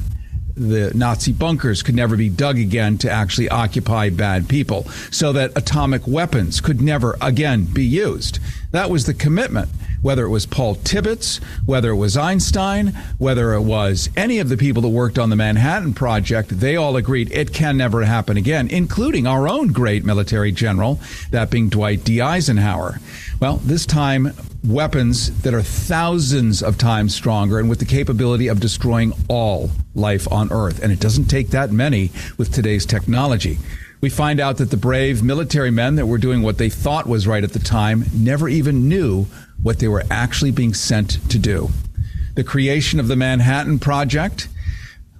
[0.55, 5.51] the Nazi bunkers could never be dug again to actually occupy bad people, so that
[5.55, 8.39] atomic weapons could never again be used.
[8.71, 9.69] That was the commitment.
[10.01, 14.57] Whether it was Paul Tibbets, whether it was Einstein, whether it was any of the
[14.57, 18.67] people that worked on the Manhattan Project, they all agreed it can never happen again,
[18.67, 20.99] including our own great military general,
[21.31, 22.21] that being Dwight D.
[22.21, 22.99] Eisenhower.
[23.39, 24.31] Well, this time,
[24.63, 30.31] weapons that are thousands of times stronger and with the capability of destroying all life
[30.31, 30.83] on Earth.
[30.83, 33.57] And it doesn't take that many with today's technology.
[34.01, 37.25] We find out that the brave military men that were doing what they thought was
[37.25, 39.25] right at the time never even knew
[39.63, 41.69] what they were actually being sent to do.
[42.35, 44.47] The creation of the Manhattan Project,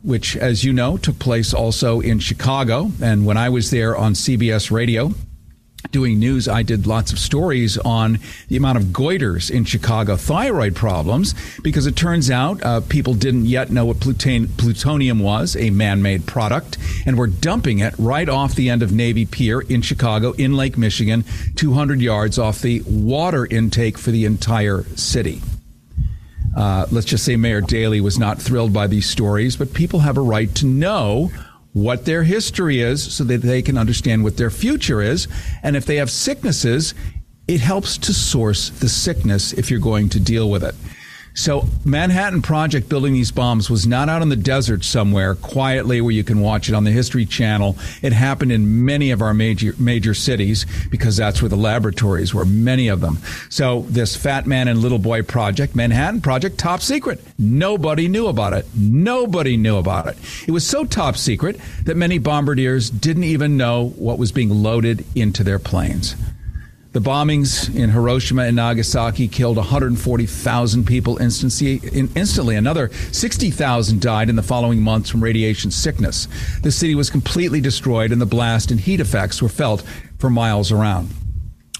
[0.04, 2.92] which, as you know, took place also in Chicago.
[3.02, 5.14] And when I was there on CBS Radio,
[5.92, 10.76] doing news, I did lots of stories on the amount of goiters in Chicago, thyroid
[10.76, 16.02] problems, because it turns out uh, people didn't yet know what plutonium was, a man
[16.02, 20.32] made product, and we're dumping it right off the end of Navy Pier in Chicago,
[20.34, 21.24] in Lake Michigan,
[21.56, 25.42] 200 yards off the water intake for the entire city.
[26.56, 30.18] Uh, let's just say Mayor Daley was not thrilled by these stories, but people have
[30.18, 31.32] a right to know
[31.76, 35.28] what their history is so that they can understand what their future is.
[35.62, 36.94] And if they have sicknesses,
[37.50, 40.74] it helps to source the sickness if you're going to deal with it.
[41.36, 46.12] So Manhattan Project building these bombs was not out in the desert somewhere quietly where
[46.12, 47.76] you can watch it on the History Channel.
[48.02, 52.46] It happened in many of our major major cities because that's where the laboratories were,
[52.46, 53.20] many of them.
[53.50, 57.22] So this Fat Man and Little Boy project, Manhattan Project, top secret.
[57.38, 58.66] Nobody knew about it.
[58.74, 60.18] Nobody knew about it.
[60.48, 65.06] It was so top secret that many bombardiers didn't even know what was being loaded
[65.16, 66.16] into their planes.
[66.96, 72.56] The bombings in Hiroshima and Nagasaki killed 140,000 people instantly.
[72.56, 76.30] Another 60,000 died in the following months from radiation sickness.
[76.64, 79.84] The city was completely destroyed, and the blast and heat effects were felt
[80.20, 81.10] for miles around.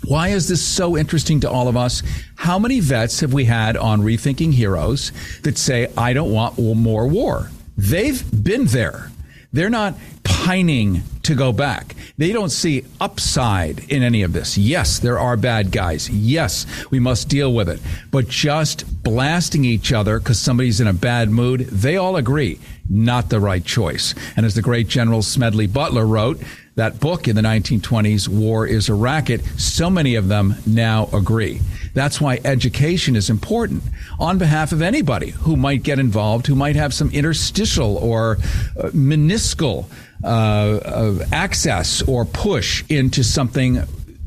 [0.04, 2.04] Why is this so interesting to all of us?
[2.36, 7.08] How many vets have we had on Rethinking Heroes that say, I don't want more
[7.08, 7.52] war?
[7.78, 9.12] They've been there.
[9.56, 11.96] They're not pining to go back.
[12.18, 14.58] They don't see upside in any of this.
[14.58, 16.10] Yes, there are bad guys.
[16.10, 17.80] Yes, we must deal with it.
[18.12, 23.30] But just blasting each other because somebody's in a bad mood, they all agree, not
[23.30, 24.14] the right choice.
[24.36, 26.44] And as the great General Smedley Butler wrote,
[26.76, 31.62] that book in the 1920s, War is a Racket, so many of them now agree.
[31.94, 33.84] That's why education is important
[34.20, 38.38] on behalf of anybody who might get involved, who might have some interstitial or
[38.80, 39.86] uh, meniscal
[40.24, 43.82] uh, uh, access or push into something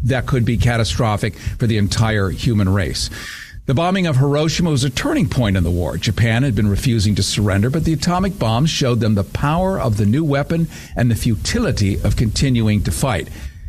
[0.05, 3.11] that could be catastrophic for the entire human race.
[3.67, 5.99] The bombing of Hiroshima was a turning point in the war.
[5.99, 9.99] Japan had been refusing to surrender, but the atomic bombs showed them the power of
[9.99, 13.29] the new weapon and the futility of continuing to fight.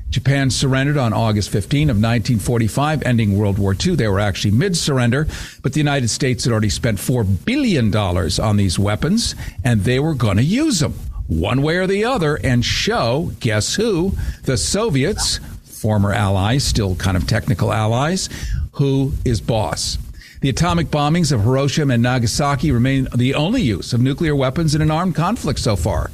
[0.09, 3.95] Japan surrendered on August 15 of 1945, ending World War II.
[3.95, 5.27] They were actually mid-surrender,
[5.61, 10.15] but the United States had already spent $4 billion on these weapons, and they were
[10.15, 10.93] going to use them
[11.27, 14.13] one way or the other and show, guess who?
[14.43, 18.29] The Soviets, former allies, still kind of technical allies,
[18.73, 19.99] who is boss.
[20.41, 24.81] The atomic bombings of Hiroshima and Nagasaki remain the only use of nuclear weapons in
[24.81, 26.09] an armed conflict so far.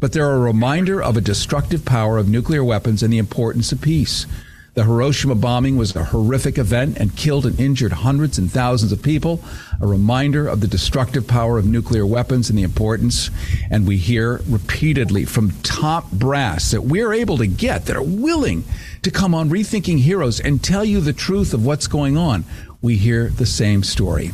[0.00, 3.80] But they're a reminder of a destructive power of nuclear weapons and the importance of
[3.80, 4.26] peace.
[4.74, 9.04] The Hiroshima bombing was a horrific event and killed and injured hundreds and thousands of
[9.04, 9.40] people,
[9.80, 13.30] a reminder of the destructive power of nuclear weapons and the importance.
[13.70, 18.64] And we hear repeatedly from top brass that we're able to get that are willing
[19.02, 22.44] to come on Rethinking Heroes and tell you the truth of what's going on.
[22.82, 24.32] We hear the same story.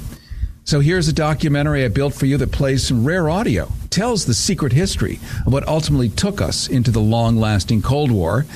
[0.65, 4.35] So here's a documentary I built for you that plays some rare audio, tells the
[4.35, 8.47] secret history of what ultimately took us into the long lasting Cold War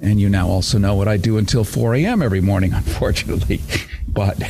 [0.00, 2.22] and you now also know what I do until 4 a.m.
[2.22, 3.60] every morning, unfortunately.
[4.06, 4.42] But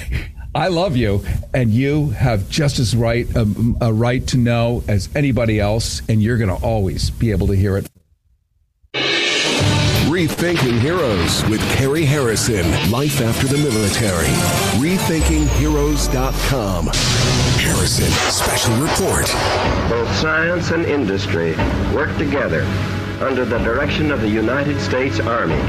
[0.54, 4.82] I love you, and you have just as right a, um, a right to know
[4.88, 7.87] as anybody else, and you're going to always be able to hear it.
[10.18, 12.68] Rethinking Heroes with Carrie Harrison.
[12.90, 14.26] Life after the military.
[14.82, 16.86] RethinkingHeroes.com.
[17.62, 19.28] Harrison, special report.
[19.88, 21.54] Both science and industry
[21.94, 22.62] work together
[23.20, 25.62] under the direction of the United States Army,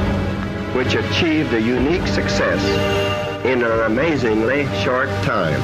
[0.75, 2.63] which achieved a unique success
[3.45, 5.61] in an amazingly short time.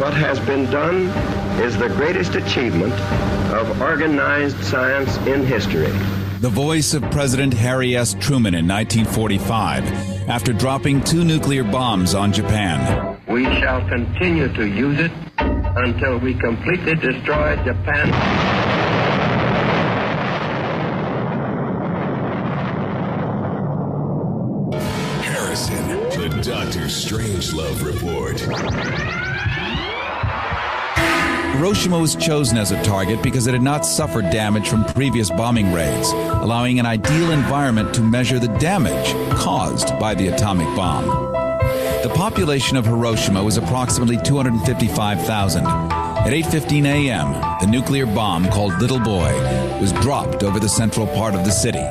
[0.00, 1.06] What has been done
[1.60, 2.94] is the greatest achievement
[3.54, 5.92] of organized science in history.
[6.42, 8.14] The voice of President Harry S.
[8.14, 13.16] Truman in 1945 after dropping two nuclear bombs on Japan.
[13.28, 18.08] We shall continue to use it until we completely destroy Japan.
[25.22, 26.88] Harrison to Dr.
[26.88, 29.21] Strangelove Report.
[31.62, 35.72] Hiroshima was chosen as a target because it had not suffered damage from previous bombing
[35.72, 41.04] raids, allowing an ideal environment to measure the damage caused by the atomic bomb.
[42.02, 45.64] The population of Hiroshima was approximately 255,000.
[45.64, 47.30] At 8:15 a.m.,
[47.60, 49.32] the nuclear bomb called Little Boy
[49.80, 51.86] was dropped over the central part of the city.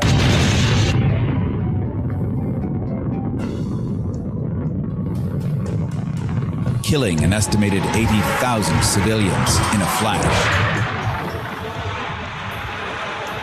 [6.92, 10.26] Killing an estimated 80,000 civilians in a flash.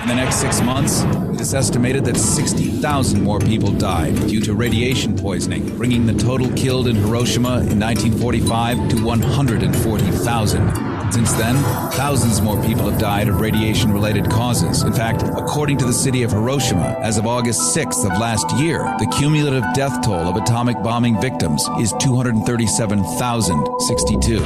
[0.03, 4.53] In the next six months, it is estimated that 60,000 more people died due to
[4.53, 10.88] radiation poisoning, bringing the total killed in Hiroshima in 1945 to 140,000.
[11.11, 11.55] Since then,
[11.93, 14.83] thousands more people have died of radiation related causes.
[14.83, 18.81] In fact, according to the city of Hiroshima, as of August 6th of last year,
[18.99, 24.41] the cumulative death toll of atomic bombing victims is 237,062.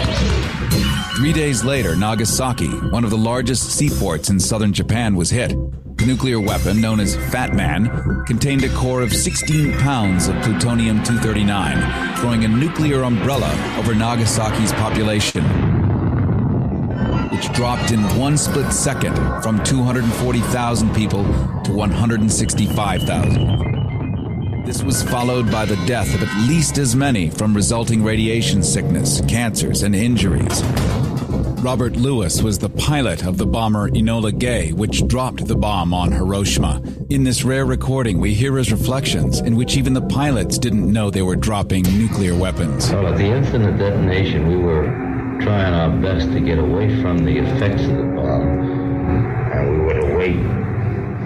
[1.17, 5.57] Three days later, Nagasaki, one of the largest seaports in southern Japan, was hit.
[5.99, 11.03] The nuclear weapon, known as Fat Man, contained a core of 16 pounds of plutonium
[11.03, 15.72] 239, throwing a nuclear umbrella over Nagasaki's population
[17.43, 21.25] which dropped in one split second from 240,000 people
[21.65, 24.65] to 165,000.
[24.65, 29.21] This was followed by the death of at least as many from resulting radiation sickness,
[29.23, 30.63] cancers, and injuries.
[31.63, 36.13] Robert Lewis was the pilot of the bomber Enola Gay, which dropped the bomb on
[36.13, 36.81] Hiroshima.
[37.11, 41.11] In this rare recording, we hear his reflections, in which even the pilots didn't know
[41.11, 42.93] they were dropping nuclear weapons.
[42.93, 45.12] Well, at the instant of detonation, we were
[45.43, 48.61] trying our best to get away from the effects of the bomb,
[49.53, 50.39] and we were to wait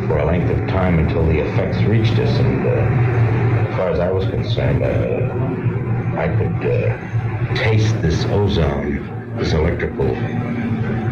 [0.09, 2.31] for a length of time until the effects reached us.
[2.39, 9.37] And uh, as far as I was concerned, uh, I could uh, taste this ozone,
[9.37, 10.09] this electrical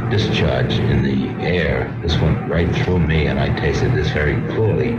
[0.08, 1.94] discharge in the air.
[2.00, 4.92] This went right through me, and I tasted this very clearly.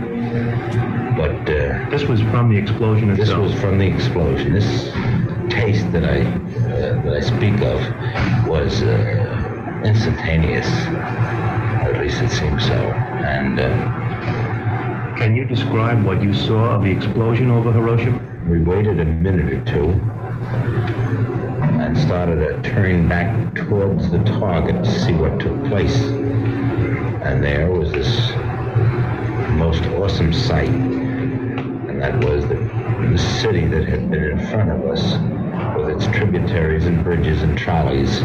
[1.16, 3.28] But uh, this was from the explosion itself.
[3.28, 4.52] This was from the explosion.
[4.52, 4.92] This
[5.50, 10.66] taste that I uh, that I speak of was uh, instantaneous.
[10.66, 12.74] At least it seems so.
[12.74, 18.20] And uh, can you describe what you saw of the explosion over Hiroshima?
[18.48, 20.00] We waited a minute or two
[21.80, 25.96] and started to turn back towards the target to see what took place.
[25.96, 28.30] And there was this
[29.56, 32.56] most awesome sight, and that was the,
[33.00, 35.02] the city that had been in front of us
[35.76, 38.22] with its tributaries and bridges and trolleys,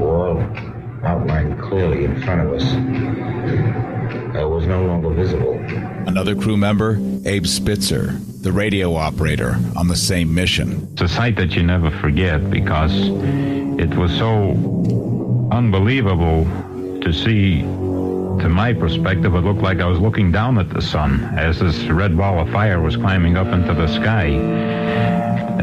[0.00, 0.40] all
[1.02, 2.64] outlined clearly in front of us,
[4.36, 5.54] uh, was no longer visible.
[6.06, 10.88] Another crew member, Abe Spitzer, the radio operator on the same mission.
[10.92, 16.44] It's a sight that you never forget because it was so unbelievable
[17.00, 17.62] to see.
[18.40, 21.84] To my perspective, it looked like I was looking down at the sun as this
[21.84, 24.26] red ball of fire was climbing up into the sky.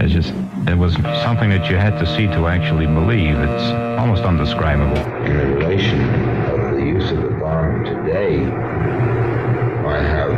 [0.01, 0.33] It's just
[0.67, 0.93] it was
[1.23, 3.37] something that you had to see to actually believe.
[3.37, 3.63] It's
[3.99, 4.97] almost undescribable.
[5.25, 5.99] In the relation
[6.45, 8.45] of the use of the bomb today,
[9.85, 10.31] I have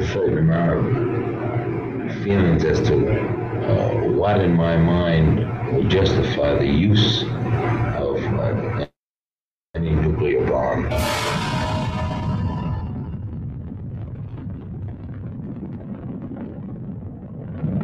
[0.00, 3.20] a certain amount of feelings as to
[3.68, 7.24] uh, what in my mind would justify the use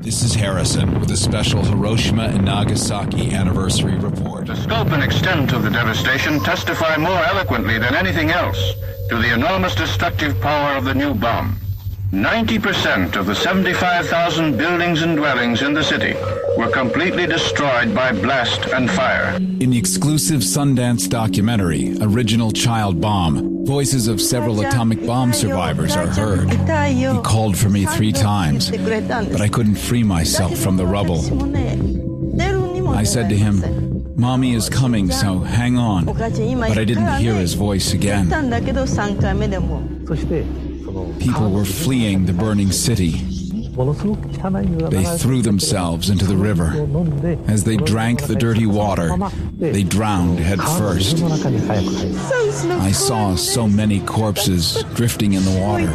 [0.05, 4.49] This is Harrison with a special Hiroshima and Nagasaki anniversary report.
[4.49, 8.75] The scope and extent of the devastation testify more eloquently than anything else
[9.09, 11.59] to the enormous destructive power of the new bomb.
[12.13, 16.13] 90% of the 75,000 buildings and dwellings in the city
[16.57, 19.37] were completely destroyed by blast and fire.
[19.37, 26.07] In the exclusive Sundance documentary, Original Child Bomb, voices of several atomic bomb survivors are
[26.07, 26.51] heard.
[26.51, 31.21] He called for me three times, but I couldn't free myself from the rubble.
[32.91, 36.05] I said to him, Mommy is coming, so hang on.
[36.05, 38.29] But I didn't hear his voice again.
[41.19, 43.34] People were fleeing the burning city.
[43.77, 46.73] They threw themselves into the river.
[47.49, 49.11] As they drank the dirty water,
[49.59, 51.23] they drowned head first.
[51.23, 55.93] I saw so many corpses drifting in the water.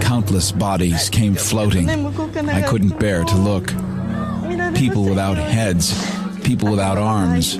[0.00, 1.88] Countless bodies came floating.
[1.88, 3.68] I couldn't bear to look.
[4.74, 5.92] People without heads,
[6.42, 7.56] people without arms,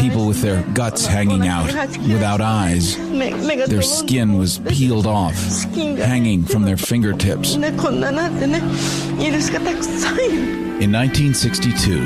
[0.00, 2.96] people with their guts hanging out, without eyes.
[2.96, 5.34] Their skin was peeled off,
[5.74, 7.54] hanging from their fingertips.
[7.54, 7.62] In
[10.90, 12.00] 1962,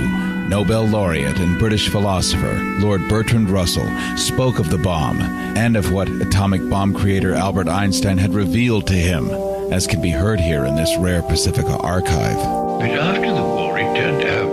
[0.48, 5.20] Nobel laureate and British philosopher Lord Bertrand Russell spoke of the bomb
[5.56, 9.28] and of what atomic bomb creator Albert Einstein had revealed to him,
[9.72, 12.36] as can be heard here in this rare Pacifica archive.
[12.78, 14.45] But after the war, it turned out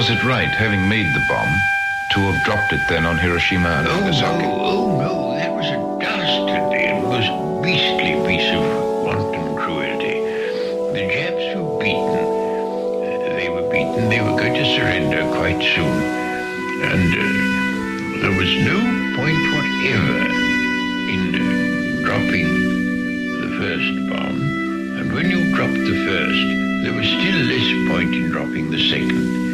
[0.00, 1.52] Was it right, having made the bomb,
[2.12, 4.46] to have dropped it then on Hiroshima and oh, Nagasaki?
[4.48, 7.28] Oh, oh, no, that was a dastardly and most
[7.60, 8.64] beastly piece of
[9.04, 10.24] wanton cruelty.
[10.96, 12.16] The Japs were beaten.
[12.16, 15.92] Uh, they were beaten, they were going to surrender quite soon.
[16.80, 18.80] And uh, there was no
[19.20, 20.16] point whatever
[21.12, 22.48] in uh, dropping
[23.36, 24.40] the first bomb.
[24.96, 26.42] And when you dropped the first,
[26.88, 29.49] there was still less point in dropping the second.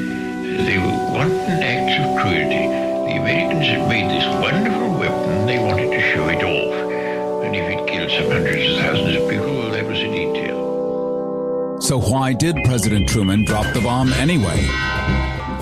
[0.65, 2.67] They were wanton acts of cruelty.
[2.67, 5.47] The Americans had made this wonderful weapon.
[5.47, 7.45] They wanted to show it off.
[7.45, 11.81] And if it killed some hundreds of thousands of people, well, that was a detail.
[11.81, 14.67] So, why did President Truman drop the bomb anyway?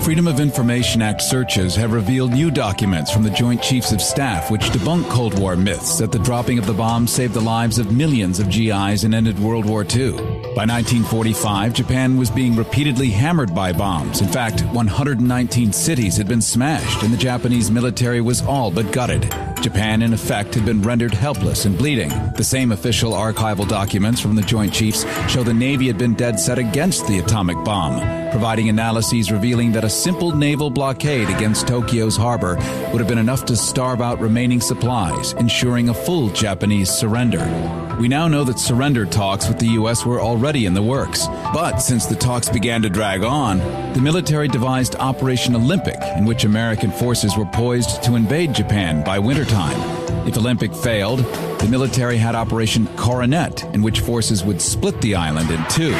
[0.05, 4.51] Freedom of Information Act searches have revealed new documents from the Joint Chiefs of Staff
[4.51, 7.91] which debunk Cold War myths that the dropping of the bomb saved the lives of
[7.91, 10.11] millions of GIs and ended World War II.
[10.53, 14.21] By 1945, Japan was being repeatedly hammered by bombs.
[14.21, 19.23] In fact, 119 cities had been smashed, and the Japanese military was all but gutted.
[19.65, 22.09] Japan, in effect, had been rendered helpless and bleeding.
[22.37, 26.39] The same official archival documents from the Joint Chiefs show the Navy had been dead
[26.39, 27.99] set against the atomic bomb,
[28.29, 32.57] providing analyses revealing that a simple naval blockade against Tokyo's harbor
[32.91, 37.84] would have been enough to starve out remaining supplies, ensuring a full Japanese surrender.
[37.99, 40.05] We now know that surrender talks with the U.S.
[40.05, 41.27] were already in the works.
[41.53, 43.59] But since the talks began to drag on,
[43.93, 49.17] the military devised Operation Olympic, in which American forces were poised to invade Japan by
[49.17, 49.79] wintertime.
[50.27, 55.49] If Olympic failed, the military had Operation Coronet, in which forces would split the island
[55.49, 55.93] in two.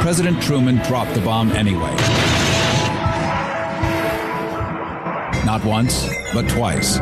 [0.00, 1.94] President Truman dropped the bomb anyway.
[5.46, 6.98] Not once, but twice.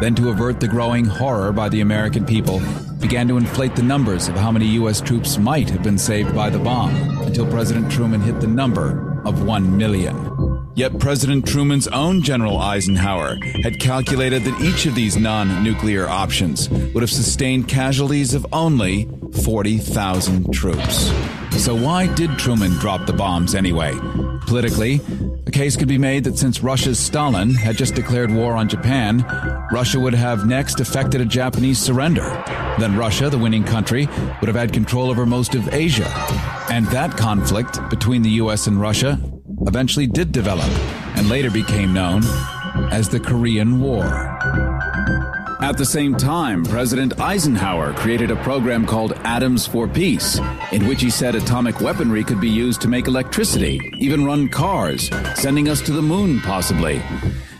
[0.00, 2.60] Then, to avert the growing horror by the American people,
[3.00, 5.00] began to inflate the numbers of how many U.S.
[5.00, 9.44] troops might have been saved by the bomb until President Truman hit the number of
[9.44, 10.16] one million.
[10.74, 16.68] Yet President Truman's own General Eisenhower had calculated that each of these non nuclear options
[16.70, 19.08] would have sustained casualties of only
[19.44, 21.12] 40,000 troops.
[21.58, 23.92] So, why did Truman drop the bombs anyway?
[24.46, 25.00] Politically,
[25.50, 29.24] a case could be made that since Russia's Stalin had just declared war on Japan,
[29.72, 32.44] Russia would have next effected a Japanese surrender.
[32.78, 36.08] Then Russia, the winning country, would have had control over most of Asia.
[36.70, 39.18] And that conflict between the US and Russia
[39.62, 40.70] eventually did develop
[41.16, 42.22] and later became known
[42.92, 44.79] as the Korean War.
[45.62, 50.40] At the same time, President Eisenhower created a program called Atoms for Peace,
[50.72, 55.10] in which he said atomic weaponry could be used to make electricity, even run cars,
[55.34, 57.02] sending us to the moon, possibly.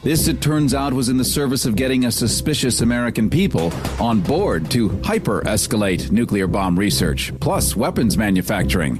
[0.03, 3.71] This, it turns out, was in the service of getting a suspicious American people
[4.01, 8.97] on board to hyper escalate nuclear bomb research, plus weapons manufacturing.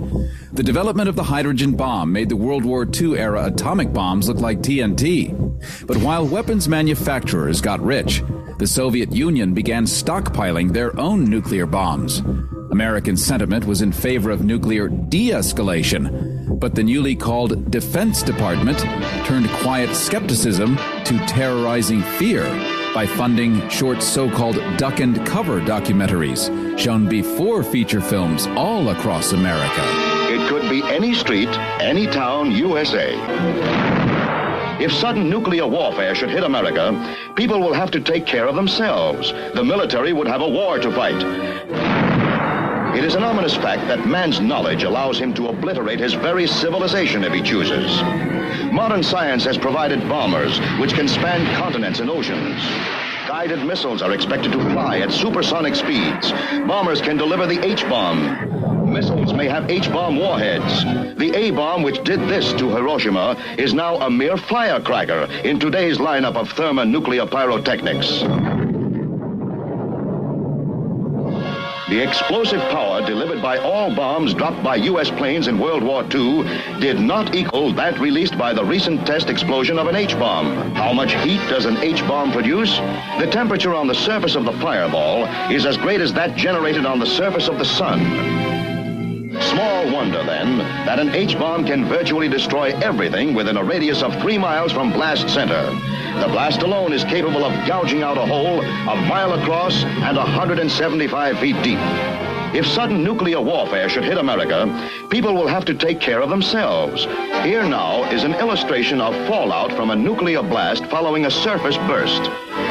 [0.53, 4.41] The development of the hydrogen bomb made the World War II era atomic bombs look
[4.41, 5.35] like TNT.
[5.87, 8.23] But while weapons manufacturers got rich,
[8.59, 12.19] the Soviet Union began stockpiling their own nuclear bombs.
[12.73, 16.30] American sentiment was in favor of nuclear de escalation,
[16.61, 18.79] but the newly called Defense Department
[19.25, 22.45] turned quiet skepticism to terrorizing fear
[22.95, 29.33] by funding short so called duck and cover documentaries shown before feature films all across
[29.33, 29.83] America.
[30.33, 31.49] It could be any street,
[31.81, 33.17] any town, USA.
[34.83, 39.33] If sudden nuclear warfare should hit America, people will have to take care of themselves.
[39.55, 42.00] The military would have a war to fight.
[43.01, 47.25] It is an ominous fact that man's knowledge allows him to obliterate his very civilization
[47.25, 48.03] if he chooses.
[48.71, 52.61] Modern science has provided bombers which can span continents and oceans.
[53.27, 56.31] Guided missiles are expected to fly at supersonic speeds.
[56.67, 58.93] Bombers can deliver the H-bomb.
[58.93, 60.85] Missiles may have H-bomb warheads.
[61.19, 66.37] The A-bomb which did this to Hiroshima is now a mere firecracker in today's lineup
[66.37, 68.50] of thermonuclear pyrotechnics.
[71.91, 75.11] The explosive power delivered by all bombs dropped by U.S.
[75.11, 76.45] planes in World War II
[76.79, 80.73] did not equal that released by the recent test explosion of an H-bomb.
[80.77, 82.77] How much heat does an H-bomb produce?
[83.19, 87.01] The temperature on the surface of the fireball is as great as that generated on
[87.01, 88.60] the surface of the sun.
[89.39, 94.37] Small wonder, then, that an H-bomb can virtually destroy everything within a radius of three
[94.37, 95.71] miles from blast center.
[96.21, 101.39] The blast alone is capable of gouging out a hole a mile across and 175
[101.39, 101.79] feet deep.
[102.53, 104.67] If sudden nuclear warfare should hit America,
[105.11, 107.05] people will have to take care of themselves.
[107.45, 112.23] Here now is an illustration of fallout from a nuclear blast following a surface burst.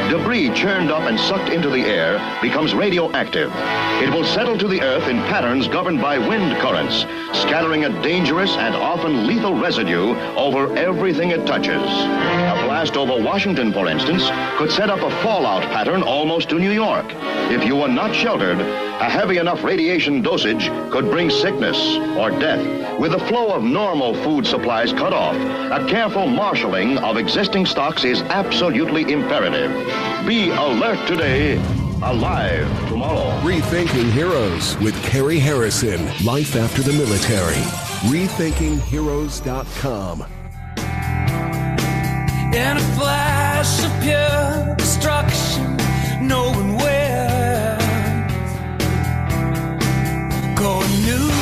[0.09, 3.51] Debris churned up and sucked into the air becomes radioactive.
[4.01, 7.01] It will settle to the earth in patterns governed by wind currents,
[7.39, 11.83] scattering a dangerous and often lethal residue over everything it touches.
[11.83, 14.23] A blast over Washington, for instance,
[14.57, 17.05] could set up a fallout pattern almost to New York.
[17.51, 18.57] If you were not sheltered,
[18.99, 21.77] a heavy enough radiation dosage could bring sickness
[22.17, 22.99] or death.
[22.99, 28.03] With the flow of normal food supplies cut off, a careful marshaling of existing stocks
[28.03, 29.71] is absolutely imperative.
[30.27, 31.55] Be alert today,
[32.03, 33.39] alive tomorrow.
[33.39, 36.05] Rethinking Heroes with Carrie Harrison.
[36.25, 37.63] Life after the military.
[38.11, 40.25] RethinkingHeroes.com.
[42.53, 45.77] In a flash of pure destruction,
[46.27, 46.75] no one
[50.79, 51.38] Going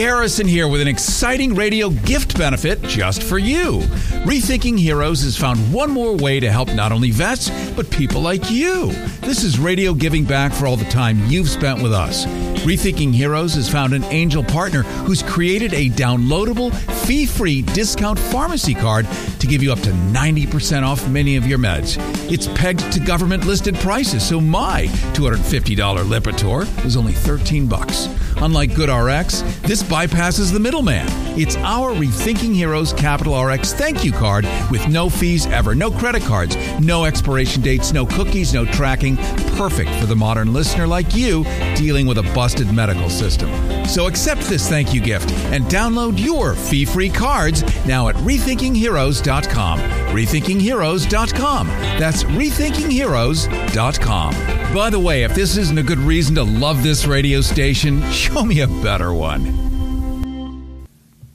[0.00, 3.80] Harrison here with an exciting radio gift benefit just for you.
[4.24, 8.50] Rethinking Heroes has found one more way to help not only vets, but people like
[8.50, 8.92] you.
[9.20, 12.26] This is radio giving back for all the time you've spent with us.
[12.64, 16.74] Rethinking Heroes has found an angel partner who's created a downloadable,
[17.06, 19.06] fee free discount pharmacy card
[19.38, 21.96] to give you up to 90% off many of your meds.
[22.30, 28.08] It's pegged to government listed prices, so my $250 Lipitor was only 13 bucks.
[28.38, 31.06] Unlike GoodRx, this bypasses the middleman.
[31.38, 36.22] It's our Rethinking Heroes Capital RX thank you card with no fees ever, no credit
[36.22, 39.16] cards, no expiration dates, no cookies, no tracking.
[39.56, 41.44] Perfect for the modern listener like you
[41.76, 43.50] dealing with a busted medical system.
[43.86, 50.05] So accept this thank you gift and download your fee free cards now at rethinkingheroes.com.
[50.16, 51.66] Rethinkingheroes.com.
[51.98, 54.74] That's rethinkingheroes.com.
[54.74, 58.42] By the way, if this isn't a good reason to love this radio station, show
[58.42, 60.86] me a better one.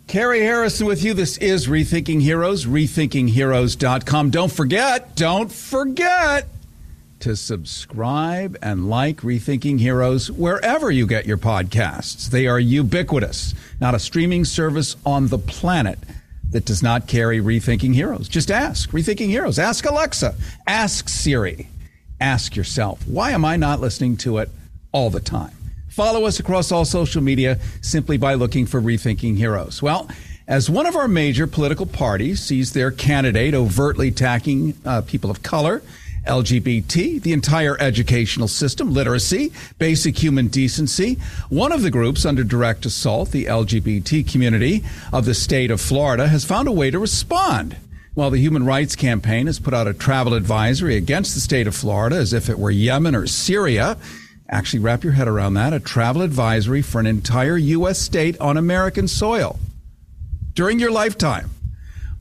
[0.07, 1.13] Carrie Harrison with you.
[1.13, 4.31] This is Rethinking Heroes, rethinkingheroes.com.
[4.31, 6.47] Don't forget, don't forget
[7.19, 12.31] to subscribe and like Rethinking Heroes wherever you get your podcasts.
[12.31, 15.99] They are ubiquitous, not a streaming service on the planet
[16.51, 18.27] that does not carry Rethinking Heroes.
[18.27, 19.57] Just ask Rethinking Heroes.
[19.57, 20.35] Ask Alexa.
[20.67, 21.67] Ask Siri.
[22.19, 24.49] Ask yourself, why am I not listening to it
[24.91, 25.51] all the time?
[25.89, 29.81] Follow us across all social media simply by looking for Rethinking Heroes.
[29.81, 30.09] Well,
[30.47, 35.43] as one of our major political parties sees their candidate overtly attacking uh, people of
[35.43, 35.81] color,
[36.25, 41.17] LGBT, the entire educational system, literacy, basic human decency.
[41.49, 46.27] One of the groups under direct assault, the LGBT community of the state of Florida,
[46.27, 47.77] has found a way to respond.
[48.13, 51.75] While the Human Rights Campaign has put out a travel advisory against the state of
[51.75, 53.97] Florida as if it were Yemen or Syria,
[54.49, 57.99] actually wrap your head around that, a travel advisory for an entire U.S.
[57.99, 59.57] state on American soil.
[60.53, 61.49] During your lifetime,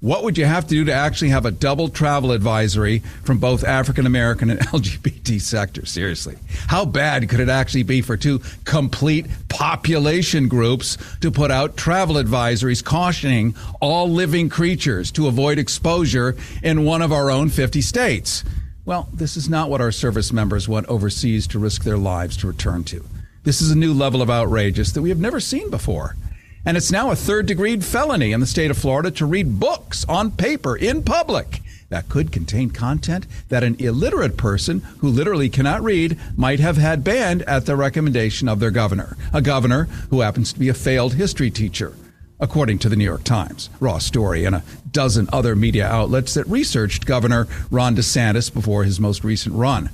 [0.01, 3.65] what would you have to do to actually have a double travel advisory from both
[3.65, 5.91] African American and LGBT sectors?
[5.91, 6.37] Seriously.
[6.69, 12.17] How bad could it actually be for two complete population groups to put out travel
[12.17, 18.43] advisories cautioning all living creatures to avoid exposure in one of our own 50 states?
[18.87, 22.47] Well, this is not what our service members went overseas to risk their lives to
[22.47, 23.05] return to.
[23.45, 26.17] This is a new level of outrageous that we have never seen before.
[26.65, 30.05] And it's now a third degree felony in the state of Florida to read books
[30.09, 35.83] on paper in public that could contain content that an illiterate person who literally cannot
[35.83, 40.53] read might have had banned at the recommendation of their governor, a governor who happens
[40.53, 41.95] to be a failed history teacher,
[42.39, 46.47] according to the New York Times, Raw Story, and a dozen other media outlets that
[46.47, 49.91] researched Governor Ron DeSantis before his most recent run.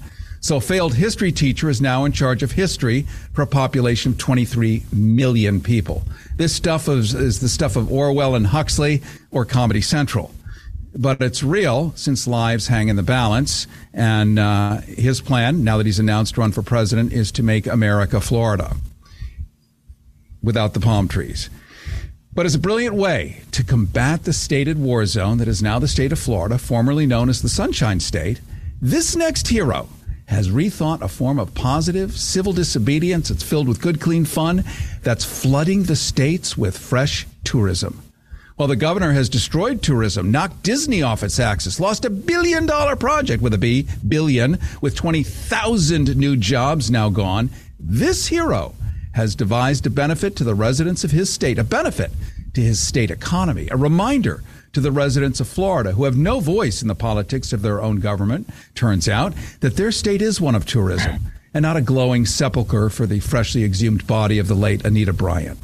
[0.47, 4.84] So, failed history teacher is now in charge of history for a population of 23
[4.92, 6.05] million people.
[6.36, 10.32] This stuff is, is the stuff of Orwell and Huxley or Comedy Central.
[10.94, 13.66] But it's real since lives hang in the balance.
[13.92, 18.20] And uh, his plan, now that he's announced run for president, is to make America
[18.20, 18.76] Florida
[20.44, 21.51] without the palm trees.
[22.32, 25.88] But as a brilliant way to combat the stated war zone that is now the
[25.88, 28.40] state of Florida, formerly known as the Sunshine State,
[28.80, 29.88] this next hero
[30.27, 34.64] has rethought a form of positive civil disobedience that's filled with good, clean fun
[35.03, 38.03] that's flooding the states with fresh tourism.
[38.59, 42.97] Well, the governor has destroyed tourism, knocked Disney off its axis, lost a billion dollar
[42.97, 47.51] project with a B, billion, with 20,000 new jobs now gone.
[47.79, 48.74] This hero
[49.12, 52.11] has devised a benefit to the residents of his state, a benefit
[52.55, 54.43] to his state economy, a reminder
[54.77, 57.99] to the residents of Florida who have no voice in the politics of their own
[57.99, 58.47] government.
[58.74, 63.07] Turns out that their state is one of tourism and not a glowing sepulcher for
[63.07, 65.59] the freshly exhumed body of the late Anita Bryant.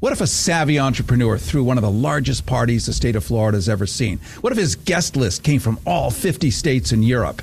[0.00, 3.56] What if a savvy entrepreneur threw one of the largest parties the state of Florida
[3.56, 4.18] has ever seen?
[4.42, 7.40] What if his guest list came from all 50 states in Europe?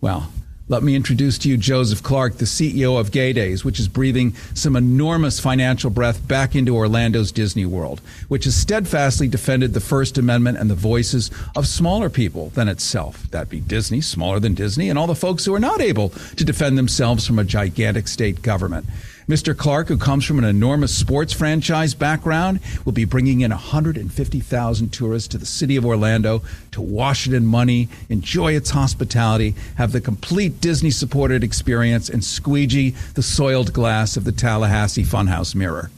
[0.00, 0.30] Well,
[0.66, 4.34] let me introduce to you Joseph Clark, the CEO of Gay Days, which is breathing
[4.54, 10.16] some enormous financial breath back into Orlando's Disney World, which has steadfastly defended the First
[10.16, 13.30] Amendment and the voices of smaller people than itself.
[13.30, 16.44] That be Disney, smaller than Disney, and all the folks who are not able to
[16.44, 18.86] defend themselves from a gigantic state government.
[19.28, 19.56] Mr.
[19.56, 25.28] Clark, who comes from an enormous sports franchise background, will be bringing in 150,000 tourists
[25.28, 30.00] to the city of Orlando to wash it in money, enjoy its hospitality, have the
[30.00, 35.90] complete Disney supported experience, and squeegee the soiled glass of the Tallahassee Funhouse mirror.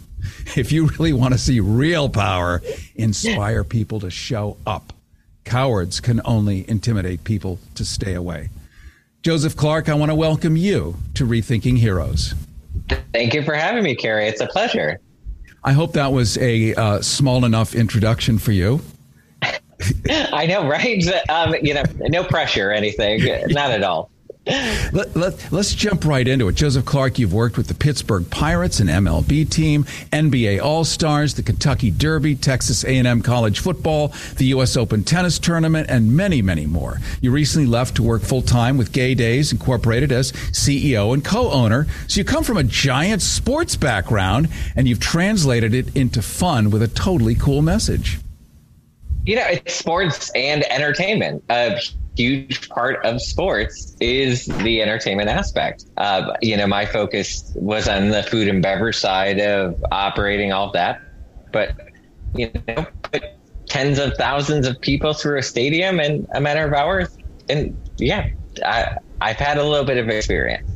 [0.57, 2.63] If you really want to see real power,
[2.95, 4.93] inspire people to show up.
[5.45, 8.51] Cowards can only intimidate people to stay away.
[9.23, 12.35] Joseph Clark, I want to welcome you to Rethinking Heroes.
[13.13, 14.27] Thank you for having me, Carrie.
[14.27, 15.01] It's a pleasure.
[15.65, 18.81] I hope that was a uh, small enough introduction for you.
[20.33, 21.05] I know, right?
[21.29, 23.23] Um, you know, no pressure or anything.
[23.49, 24.11] Not at all.
[24.47, 26.55] Let, let, us jump right into it.
[26.55, 29.83] Joseph Clark, you've worked with the Pittsburgh Pirates and MLB team,
[30.13, 34.77] NBA All-Stars, the Kentucky Derby, Texas A&M college football, the U.S.
[34.77, 37.01] Open tennis tournament, and many, many more.
[37.21, 41.89] You recently left to work full-time with Gay Days Incorporated as CEO and co-owner.
[42.07, 46.83] So you come from a giant sports background, and you've translated it into fun with
[46.83, 48.21] a totally cool message.
[49.25, 51.43] You know, it's sports and entertainment.
[51.51, 51.81] Uh,
[52.17, 55.85] huge part of sports is the entertainment aspect.
[55.97, 60.67] Uh, you know, my focus was on the food and beverage side of operating all
[60.69, 61.01] of that,
[61.53, 61.75] but
[62.35, 63.23] you know, put
[63.69, 67.17] tens of thousands of people through a stadium in a matter of hours,
[67.49, 68.29] and yeah,
[68.65, 70.76] I, I've had a little bit of experience.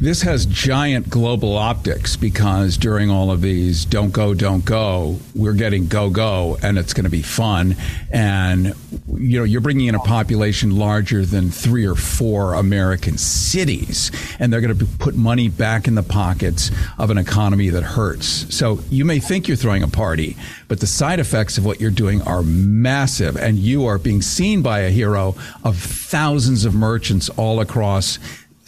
[0.00, 5.52] This has giant global optics because during all of these don't go, don't go, we're
[5.52, 7.76] getting go, go, and it's going to be fun.
[8.10, 8.74] And,
[9.12, 14.52] you know, you're bringing in a population larger than three or four American cities, and
[14.52, 18.54] they're going to put money back in the pockets of an economy that hurts.
[18.54, 20.36] So you may think you're throwing a party,
[20.68, 24.62] but the side effects of what you're doing are massive, and you are being seen
[24.62, 28.18] by a hero of thousands of merchants all across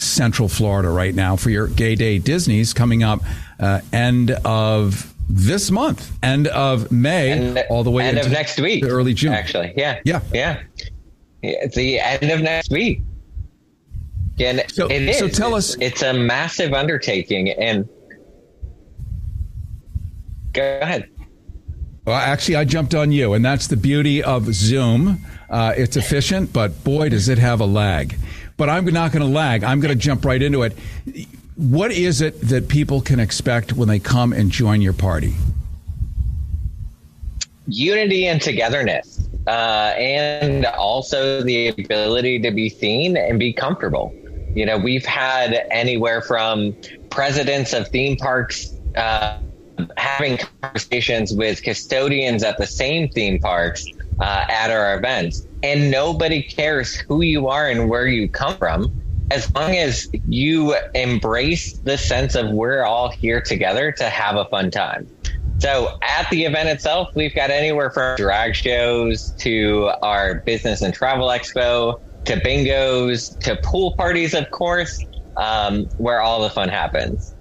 [0.03, 3.21] Central Florida right now for your Gay Day Disney's coming up
[3.59, 8.59] uh, end of this month, end of May, end, all the way end of next
[8.59, 9.33] week, early June.
[9.33, 10.61] Actually, yeah, yeah, yeah.
[11.41, 13.01] It's the end of next week.
[14.39, 15.19] And so, it is.
[15.19, 17.87] So tell us, us, it's a massive undertaking, and
[20.53, 21.09] go ahead.
[22.05, 25.19] Well, actually, I jumped on you, and that's the beauty of Zoom.
[25.49, 28.17] Uh, it's efficient, but boy, does it have a lag
[28.57, 29.63] but I'm not going to lag.
[29.63, 30.73] I'm going to jump right into it.
[31.55, 35.35] What is it that people can expect when they come and join your party?
[37.67, 44.13] Unity and togetherness, uh, and also the ability to be seen and be comfortable.
[44.53, 46.75] You know, we've had anywhere from
[47.09, 49.39] presidents of theme parks uh,
[49.97, 53.85] having conversations with custodians at the same theme parks
[54.19, 55.47] uh, at our events.
[55.63, 58.89] And nobody cares who you are and where you come from.
[59.31, 64.45] As long as you embrace the sense of we're all here together to have a
[64.45, 65.09] fun time.
[65.59, 70.93] So at the event itself, we've got anywhere from drag shows to our business and
[70.93, 71.95] travel expo
[72.25, 74.99] to bingos to pool parties, of course,
[75.37, 77.32] um, where all the fun happens.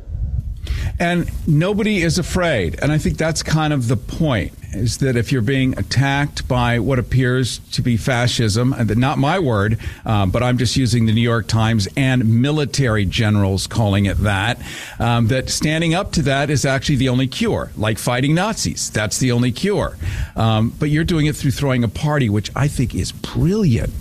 [0.99, 2.79] And nobody is afraid.
[2.81, 6.79] And I think that's kind of the point is that if you're being attacked by
[6.79, 11.13] what appears to be fascism, and not my word, uh, but I'm just using the
[11.13, 14.61] New York Times and military generals calling it that,
[14.99, 18.91] um, that standing up to that is actually the only cure, like fighting Nazis.
[18.91, 19.97] That's the only cure.
[20.37, 23.93] Um, but you're doing it through throwing a party, which I think is brilliant.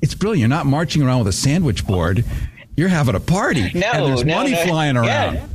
[0.00, 0.40] It's brilliant.
[0.40, 2.24] You're not marching around with a sandwich board.
[2.76, 3.70] You're having a party.
[3.74, 4.64] No, and there's no, money no.
[4.66, 5.34] flying around.
[5.34, 5.46] Yeah.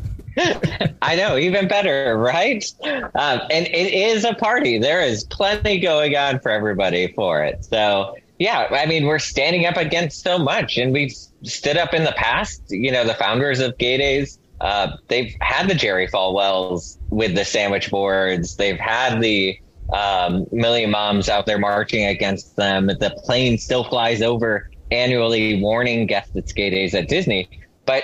[1.01, 2.63] I know, even better, right?
[2.83, 4.77] Um, and it is a party.
[4.77, 7.65] There is plenty going on for everybody for it.
[7.65, 11.13] So, yeah, I mean, we're standing up against so much, and we've
[11.43, 12.61] stood up in the past.
[12.69, 17.45] You know, the founders of Gay Days, uh, they've had the Jerry Falwells with the
[17.45, 18.55] sandwich boards.
[18.55, 19.59] They've had the
[19.93, 22.87] um, million moms out there marching against them.
[22.87, 27.49] The plane still flies over annually, warning guests at Gay Days at Disney.
[27.85, 28.03] But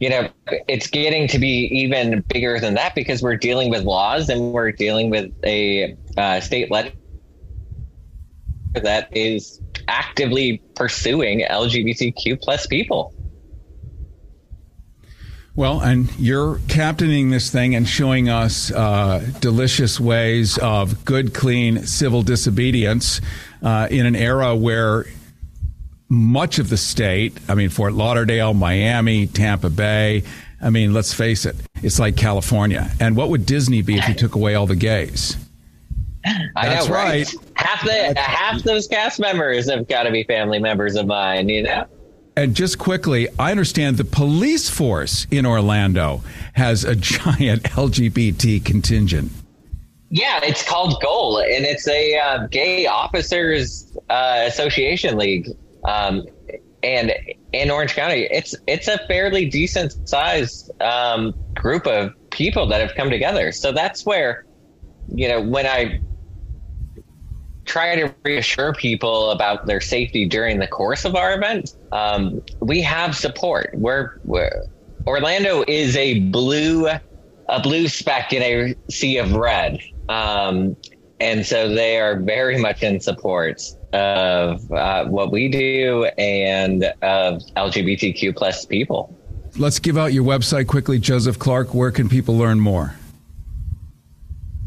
[0.00, 0.28] you know,
[0.68, 4.72] it's getting to be even bigger than that because we're dealing with laws and we're
[4.72, 6.98] dealing with a uh, state legislature
[8.74, 13.14] that is actively pursuing LGBTQ plus people.
[15.56, 21.86] Well, and you're captaining this thing and showing us uh, delicious ways of good, clean
[21.86, 23.20] civil disobedience
[23.62, 25.06] uh, in an era where
[26.14, 30.22] much of the state, I mean, Fort Lauderdale, Miami, Tampa Bay,
[30.60, 32.90] I mean, let's face it, it's like California.
[32.98, 35.36] And what would Disney be if you took away all the gays?
[36.24, 37.26] I That's know, right?
[37.26, 37.34] right.
[37.56, 41.50] Half the half those cast members have got to be family members of mine.
[41.50, 41.86] You know.
[42.36, 46.22] And just quickly, I understand the police force in Orlando
[46.54, 49.30] has a giant LGBT contingent.
[50.10, 55.48] Yeah, it's called Goal, and it's a uh, gay officers uh, association league.
[55.84, 56.24] Um,
[56.82, 57.14] and
[57.52, 62.94] in Orange County, it's it's a fairly decent sized um, group of people that have
[62.94, 63.52] come together.
[63.52, 64.44] So that's where,
[65.08, 66.00] you know, when I
[67.64, 72.82] try to reassure people about their safety during the course of our event, um, we
[72.82, 73.70] have support.
[73.74, 74.50] We're, we're
[75.06, 76.88] Orlando is a blue
[77.48, 79.78] a blue speck in a sea of red.
[80.08, 80.76] Um,
[81.20, 83.60] and so they are very much in support
[83.94, 89.16] of uh, what we do and of LGBTQ plus people.
[89.56, 91.74] Let's give out your website quickly, Joseph Clark.
[91.74, 92.96] Where can people learn more?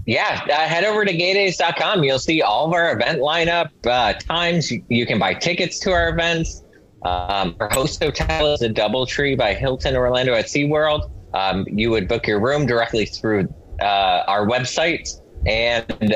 [0.05, 2.05] Yeah, uh, head over to gaydays.com.
[2.05, 4.71] You'll see all of our event lineup, uh, times.
[4.87, 6.63] You, can buy tickets to our events.
[7.03, 11.11] Um, our host hotel is a Doubletree by Hilton Orlando at SeaWorld.
[11.33, 16.15] Um, you would book your room directly through uh, our website, and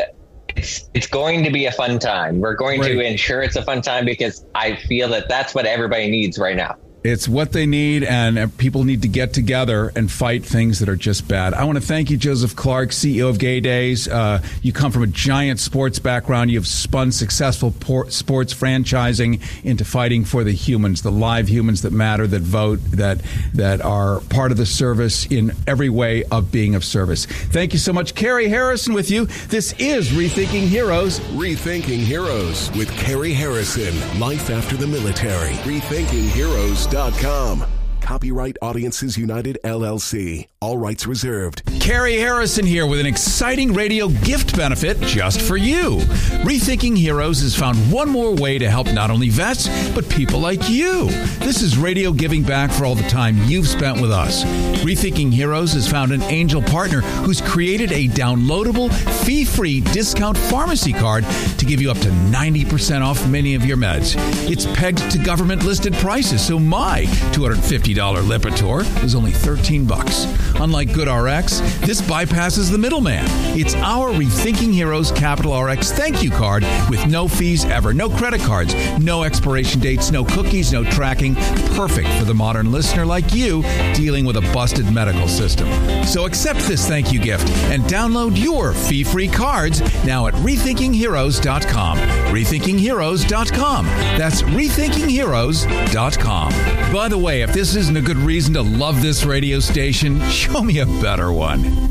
[0.62, 2.40] it's it's going to be a fun time.
[2.40, 6.10] We're going to ensure it's a fun time because I feel that that's what everybody
[6.10, 6.76] needs right now.
[7.04, 10.96] It's what they need, and people need to get together and fight things that are
[10.96, 11.56] just bad.
[11.56, 14.08] I want to thank you, Joseph Clark, CEO of Gay Days.
[14.08, 16.52] Uh, you come from a giant sports background.
[16.52, 21.92] You've spun successful por- sports franchising into fighting for the humans, the live humans that
[21.92, 23.20] matter, that vote, that
[23.56, 27.26] that are part of the service in every way of being of service.
[27.26, 29.26] Thank you so much, Carrie Harrison, with you.
[29.48, 31.20] This is Rethinking Heroes.
[31.32, 34.20] Rethinking Heroes with Carrie Harrison.
[34.20, 35.54] Life after the military.
[35.64, 36.91] Rethinking Heroes.
[36.92, 37.81] Com.
[38.02, 40.48] Copyright Audiences United LLC.
[40.60, 41.64] All rights reserved.
[41.80, 45.98] Carrie Harrison here with an exciting radio gift benefit just for you.
[46.44, 50.70] Rethinking Heroes has found one more way to help not only vets, but people like
[50.70, 51.10] you.
[51.40, 54.44] This is radio giving back for all the time you've spent with us.
[54.84, 58.92] Rethinking Heroes has found an angel partner who's created a downloadable,
[59.24, 61.24] fee free discount pharmacy card
[61.58, 64.16] to give you up to 90% off many of your meds.
[64.50, 70.26] It's pegged to government listed prices, so my $250 Lipitor is only 13 bucks.
[70.56, 73.26] Unlike GoodRx, this bypasses the middleman.
[73.58, 78.42] It's our Rethinking Heroes Capital RX thank you card with no fees ever, no credit
[78.42, 81.36] cards, no expiration dates, no cookies, no tracking.
[81.76, 83.64] Perfect for the modern listener like you
[83.94, 85.68] dealing with a busted medical system.
[86.06, 91.98] So accept this thank you gift and download your fee free cards now at rethinkingheroes.com.
[91.98, 93.86] Rethinkingheroes.com.
[93.86, 96.94] That's rethinkingheroes.com.
[96.94, 100.62] By the way, if this isn't a good reason to love this radio station, show
[100.62, 101.91] me a better one.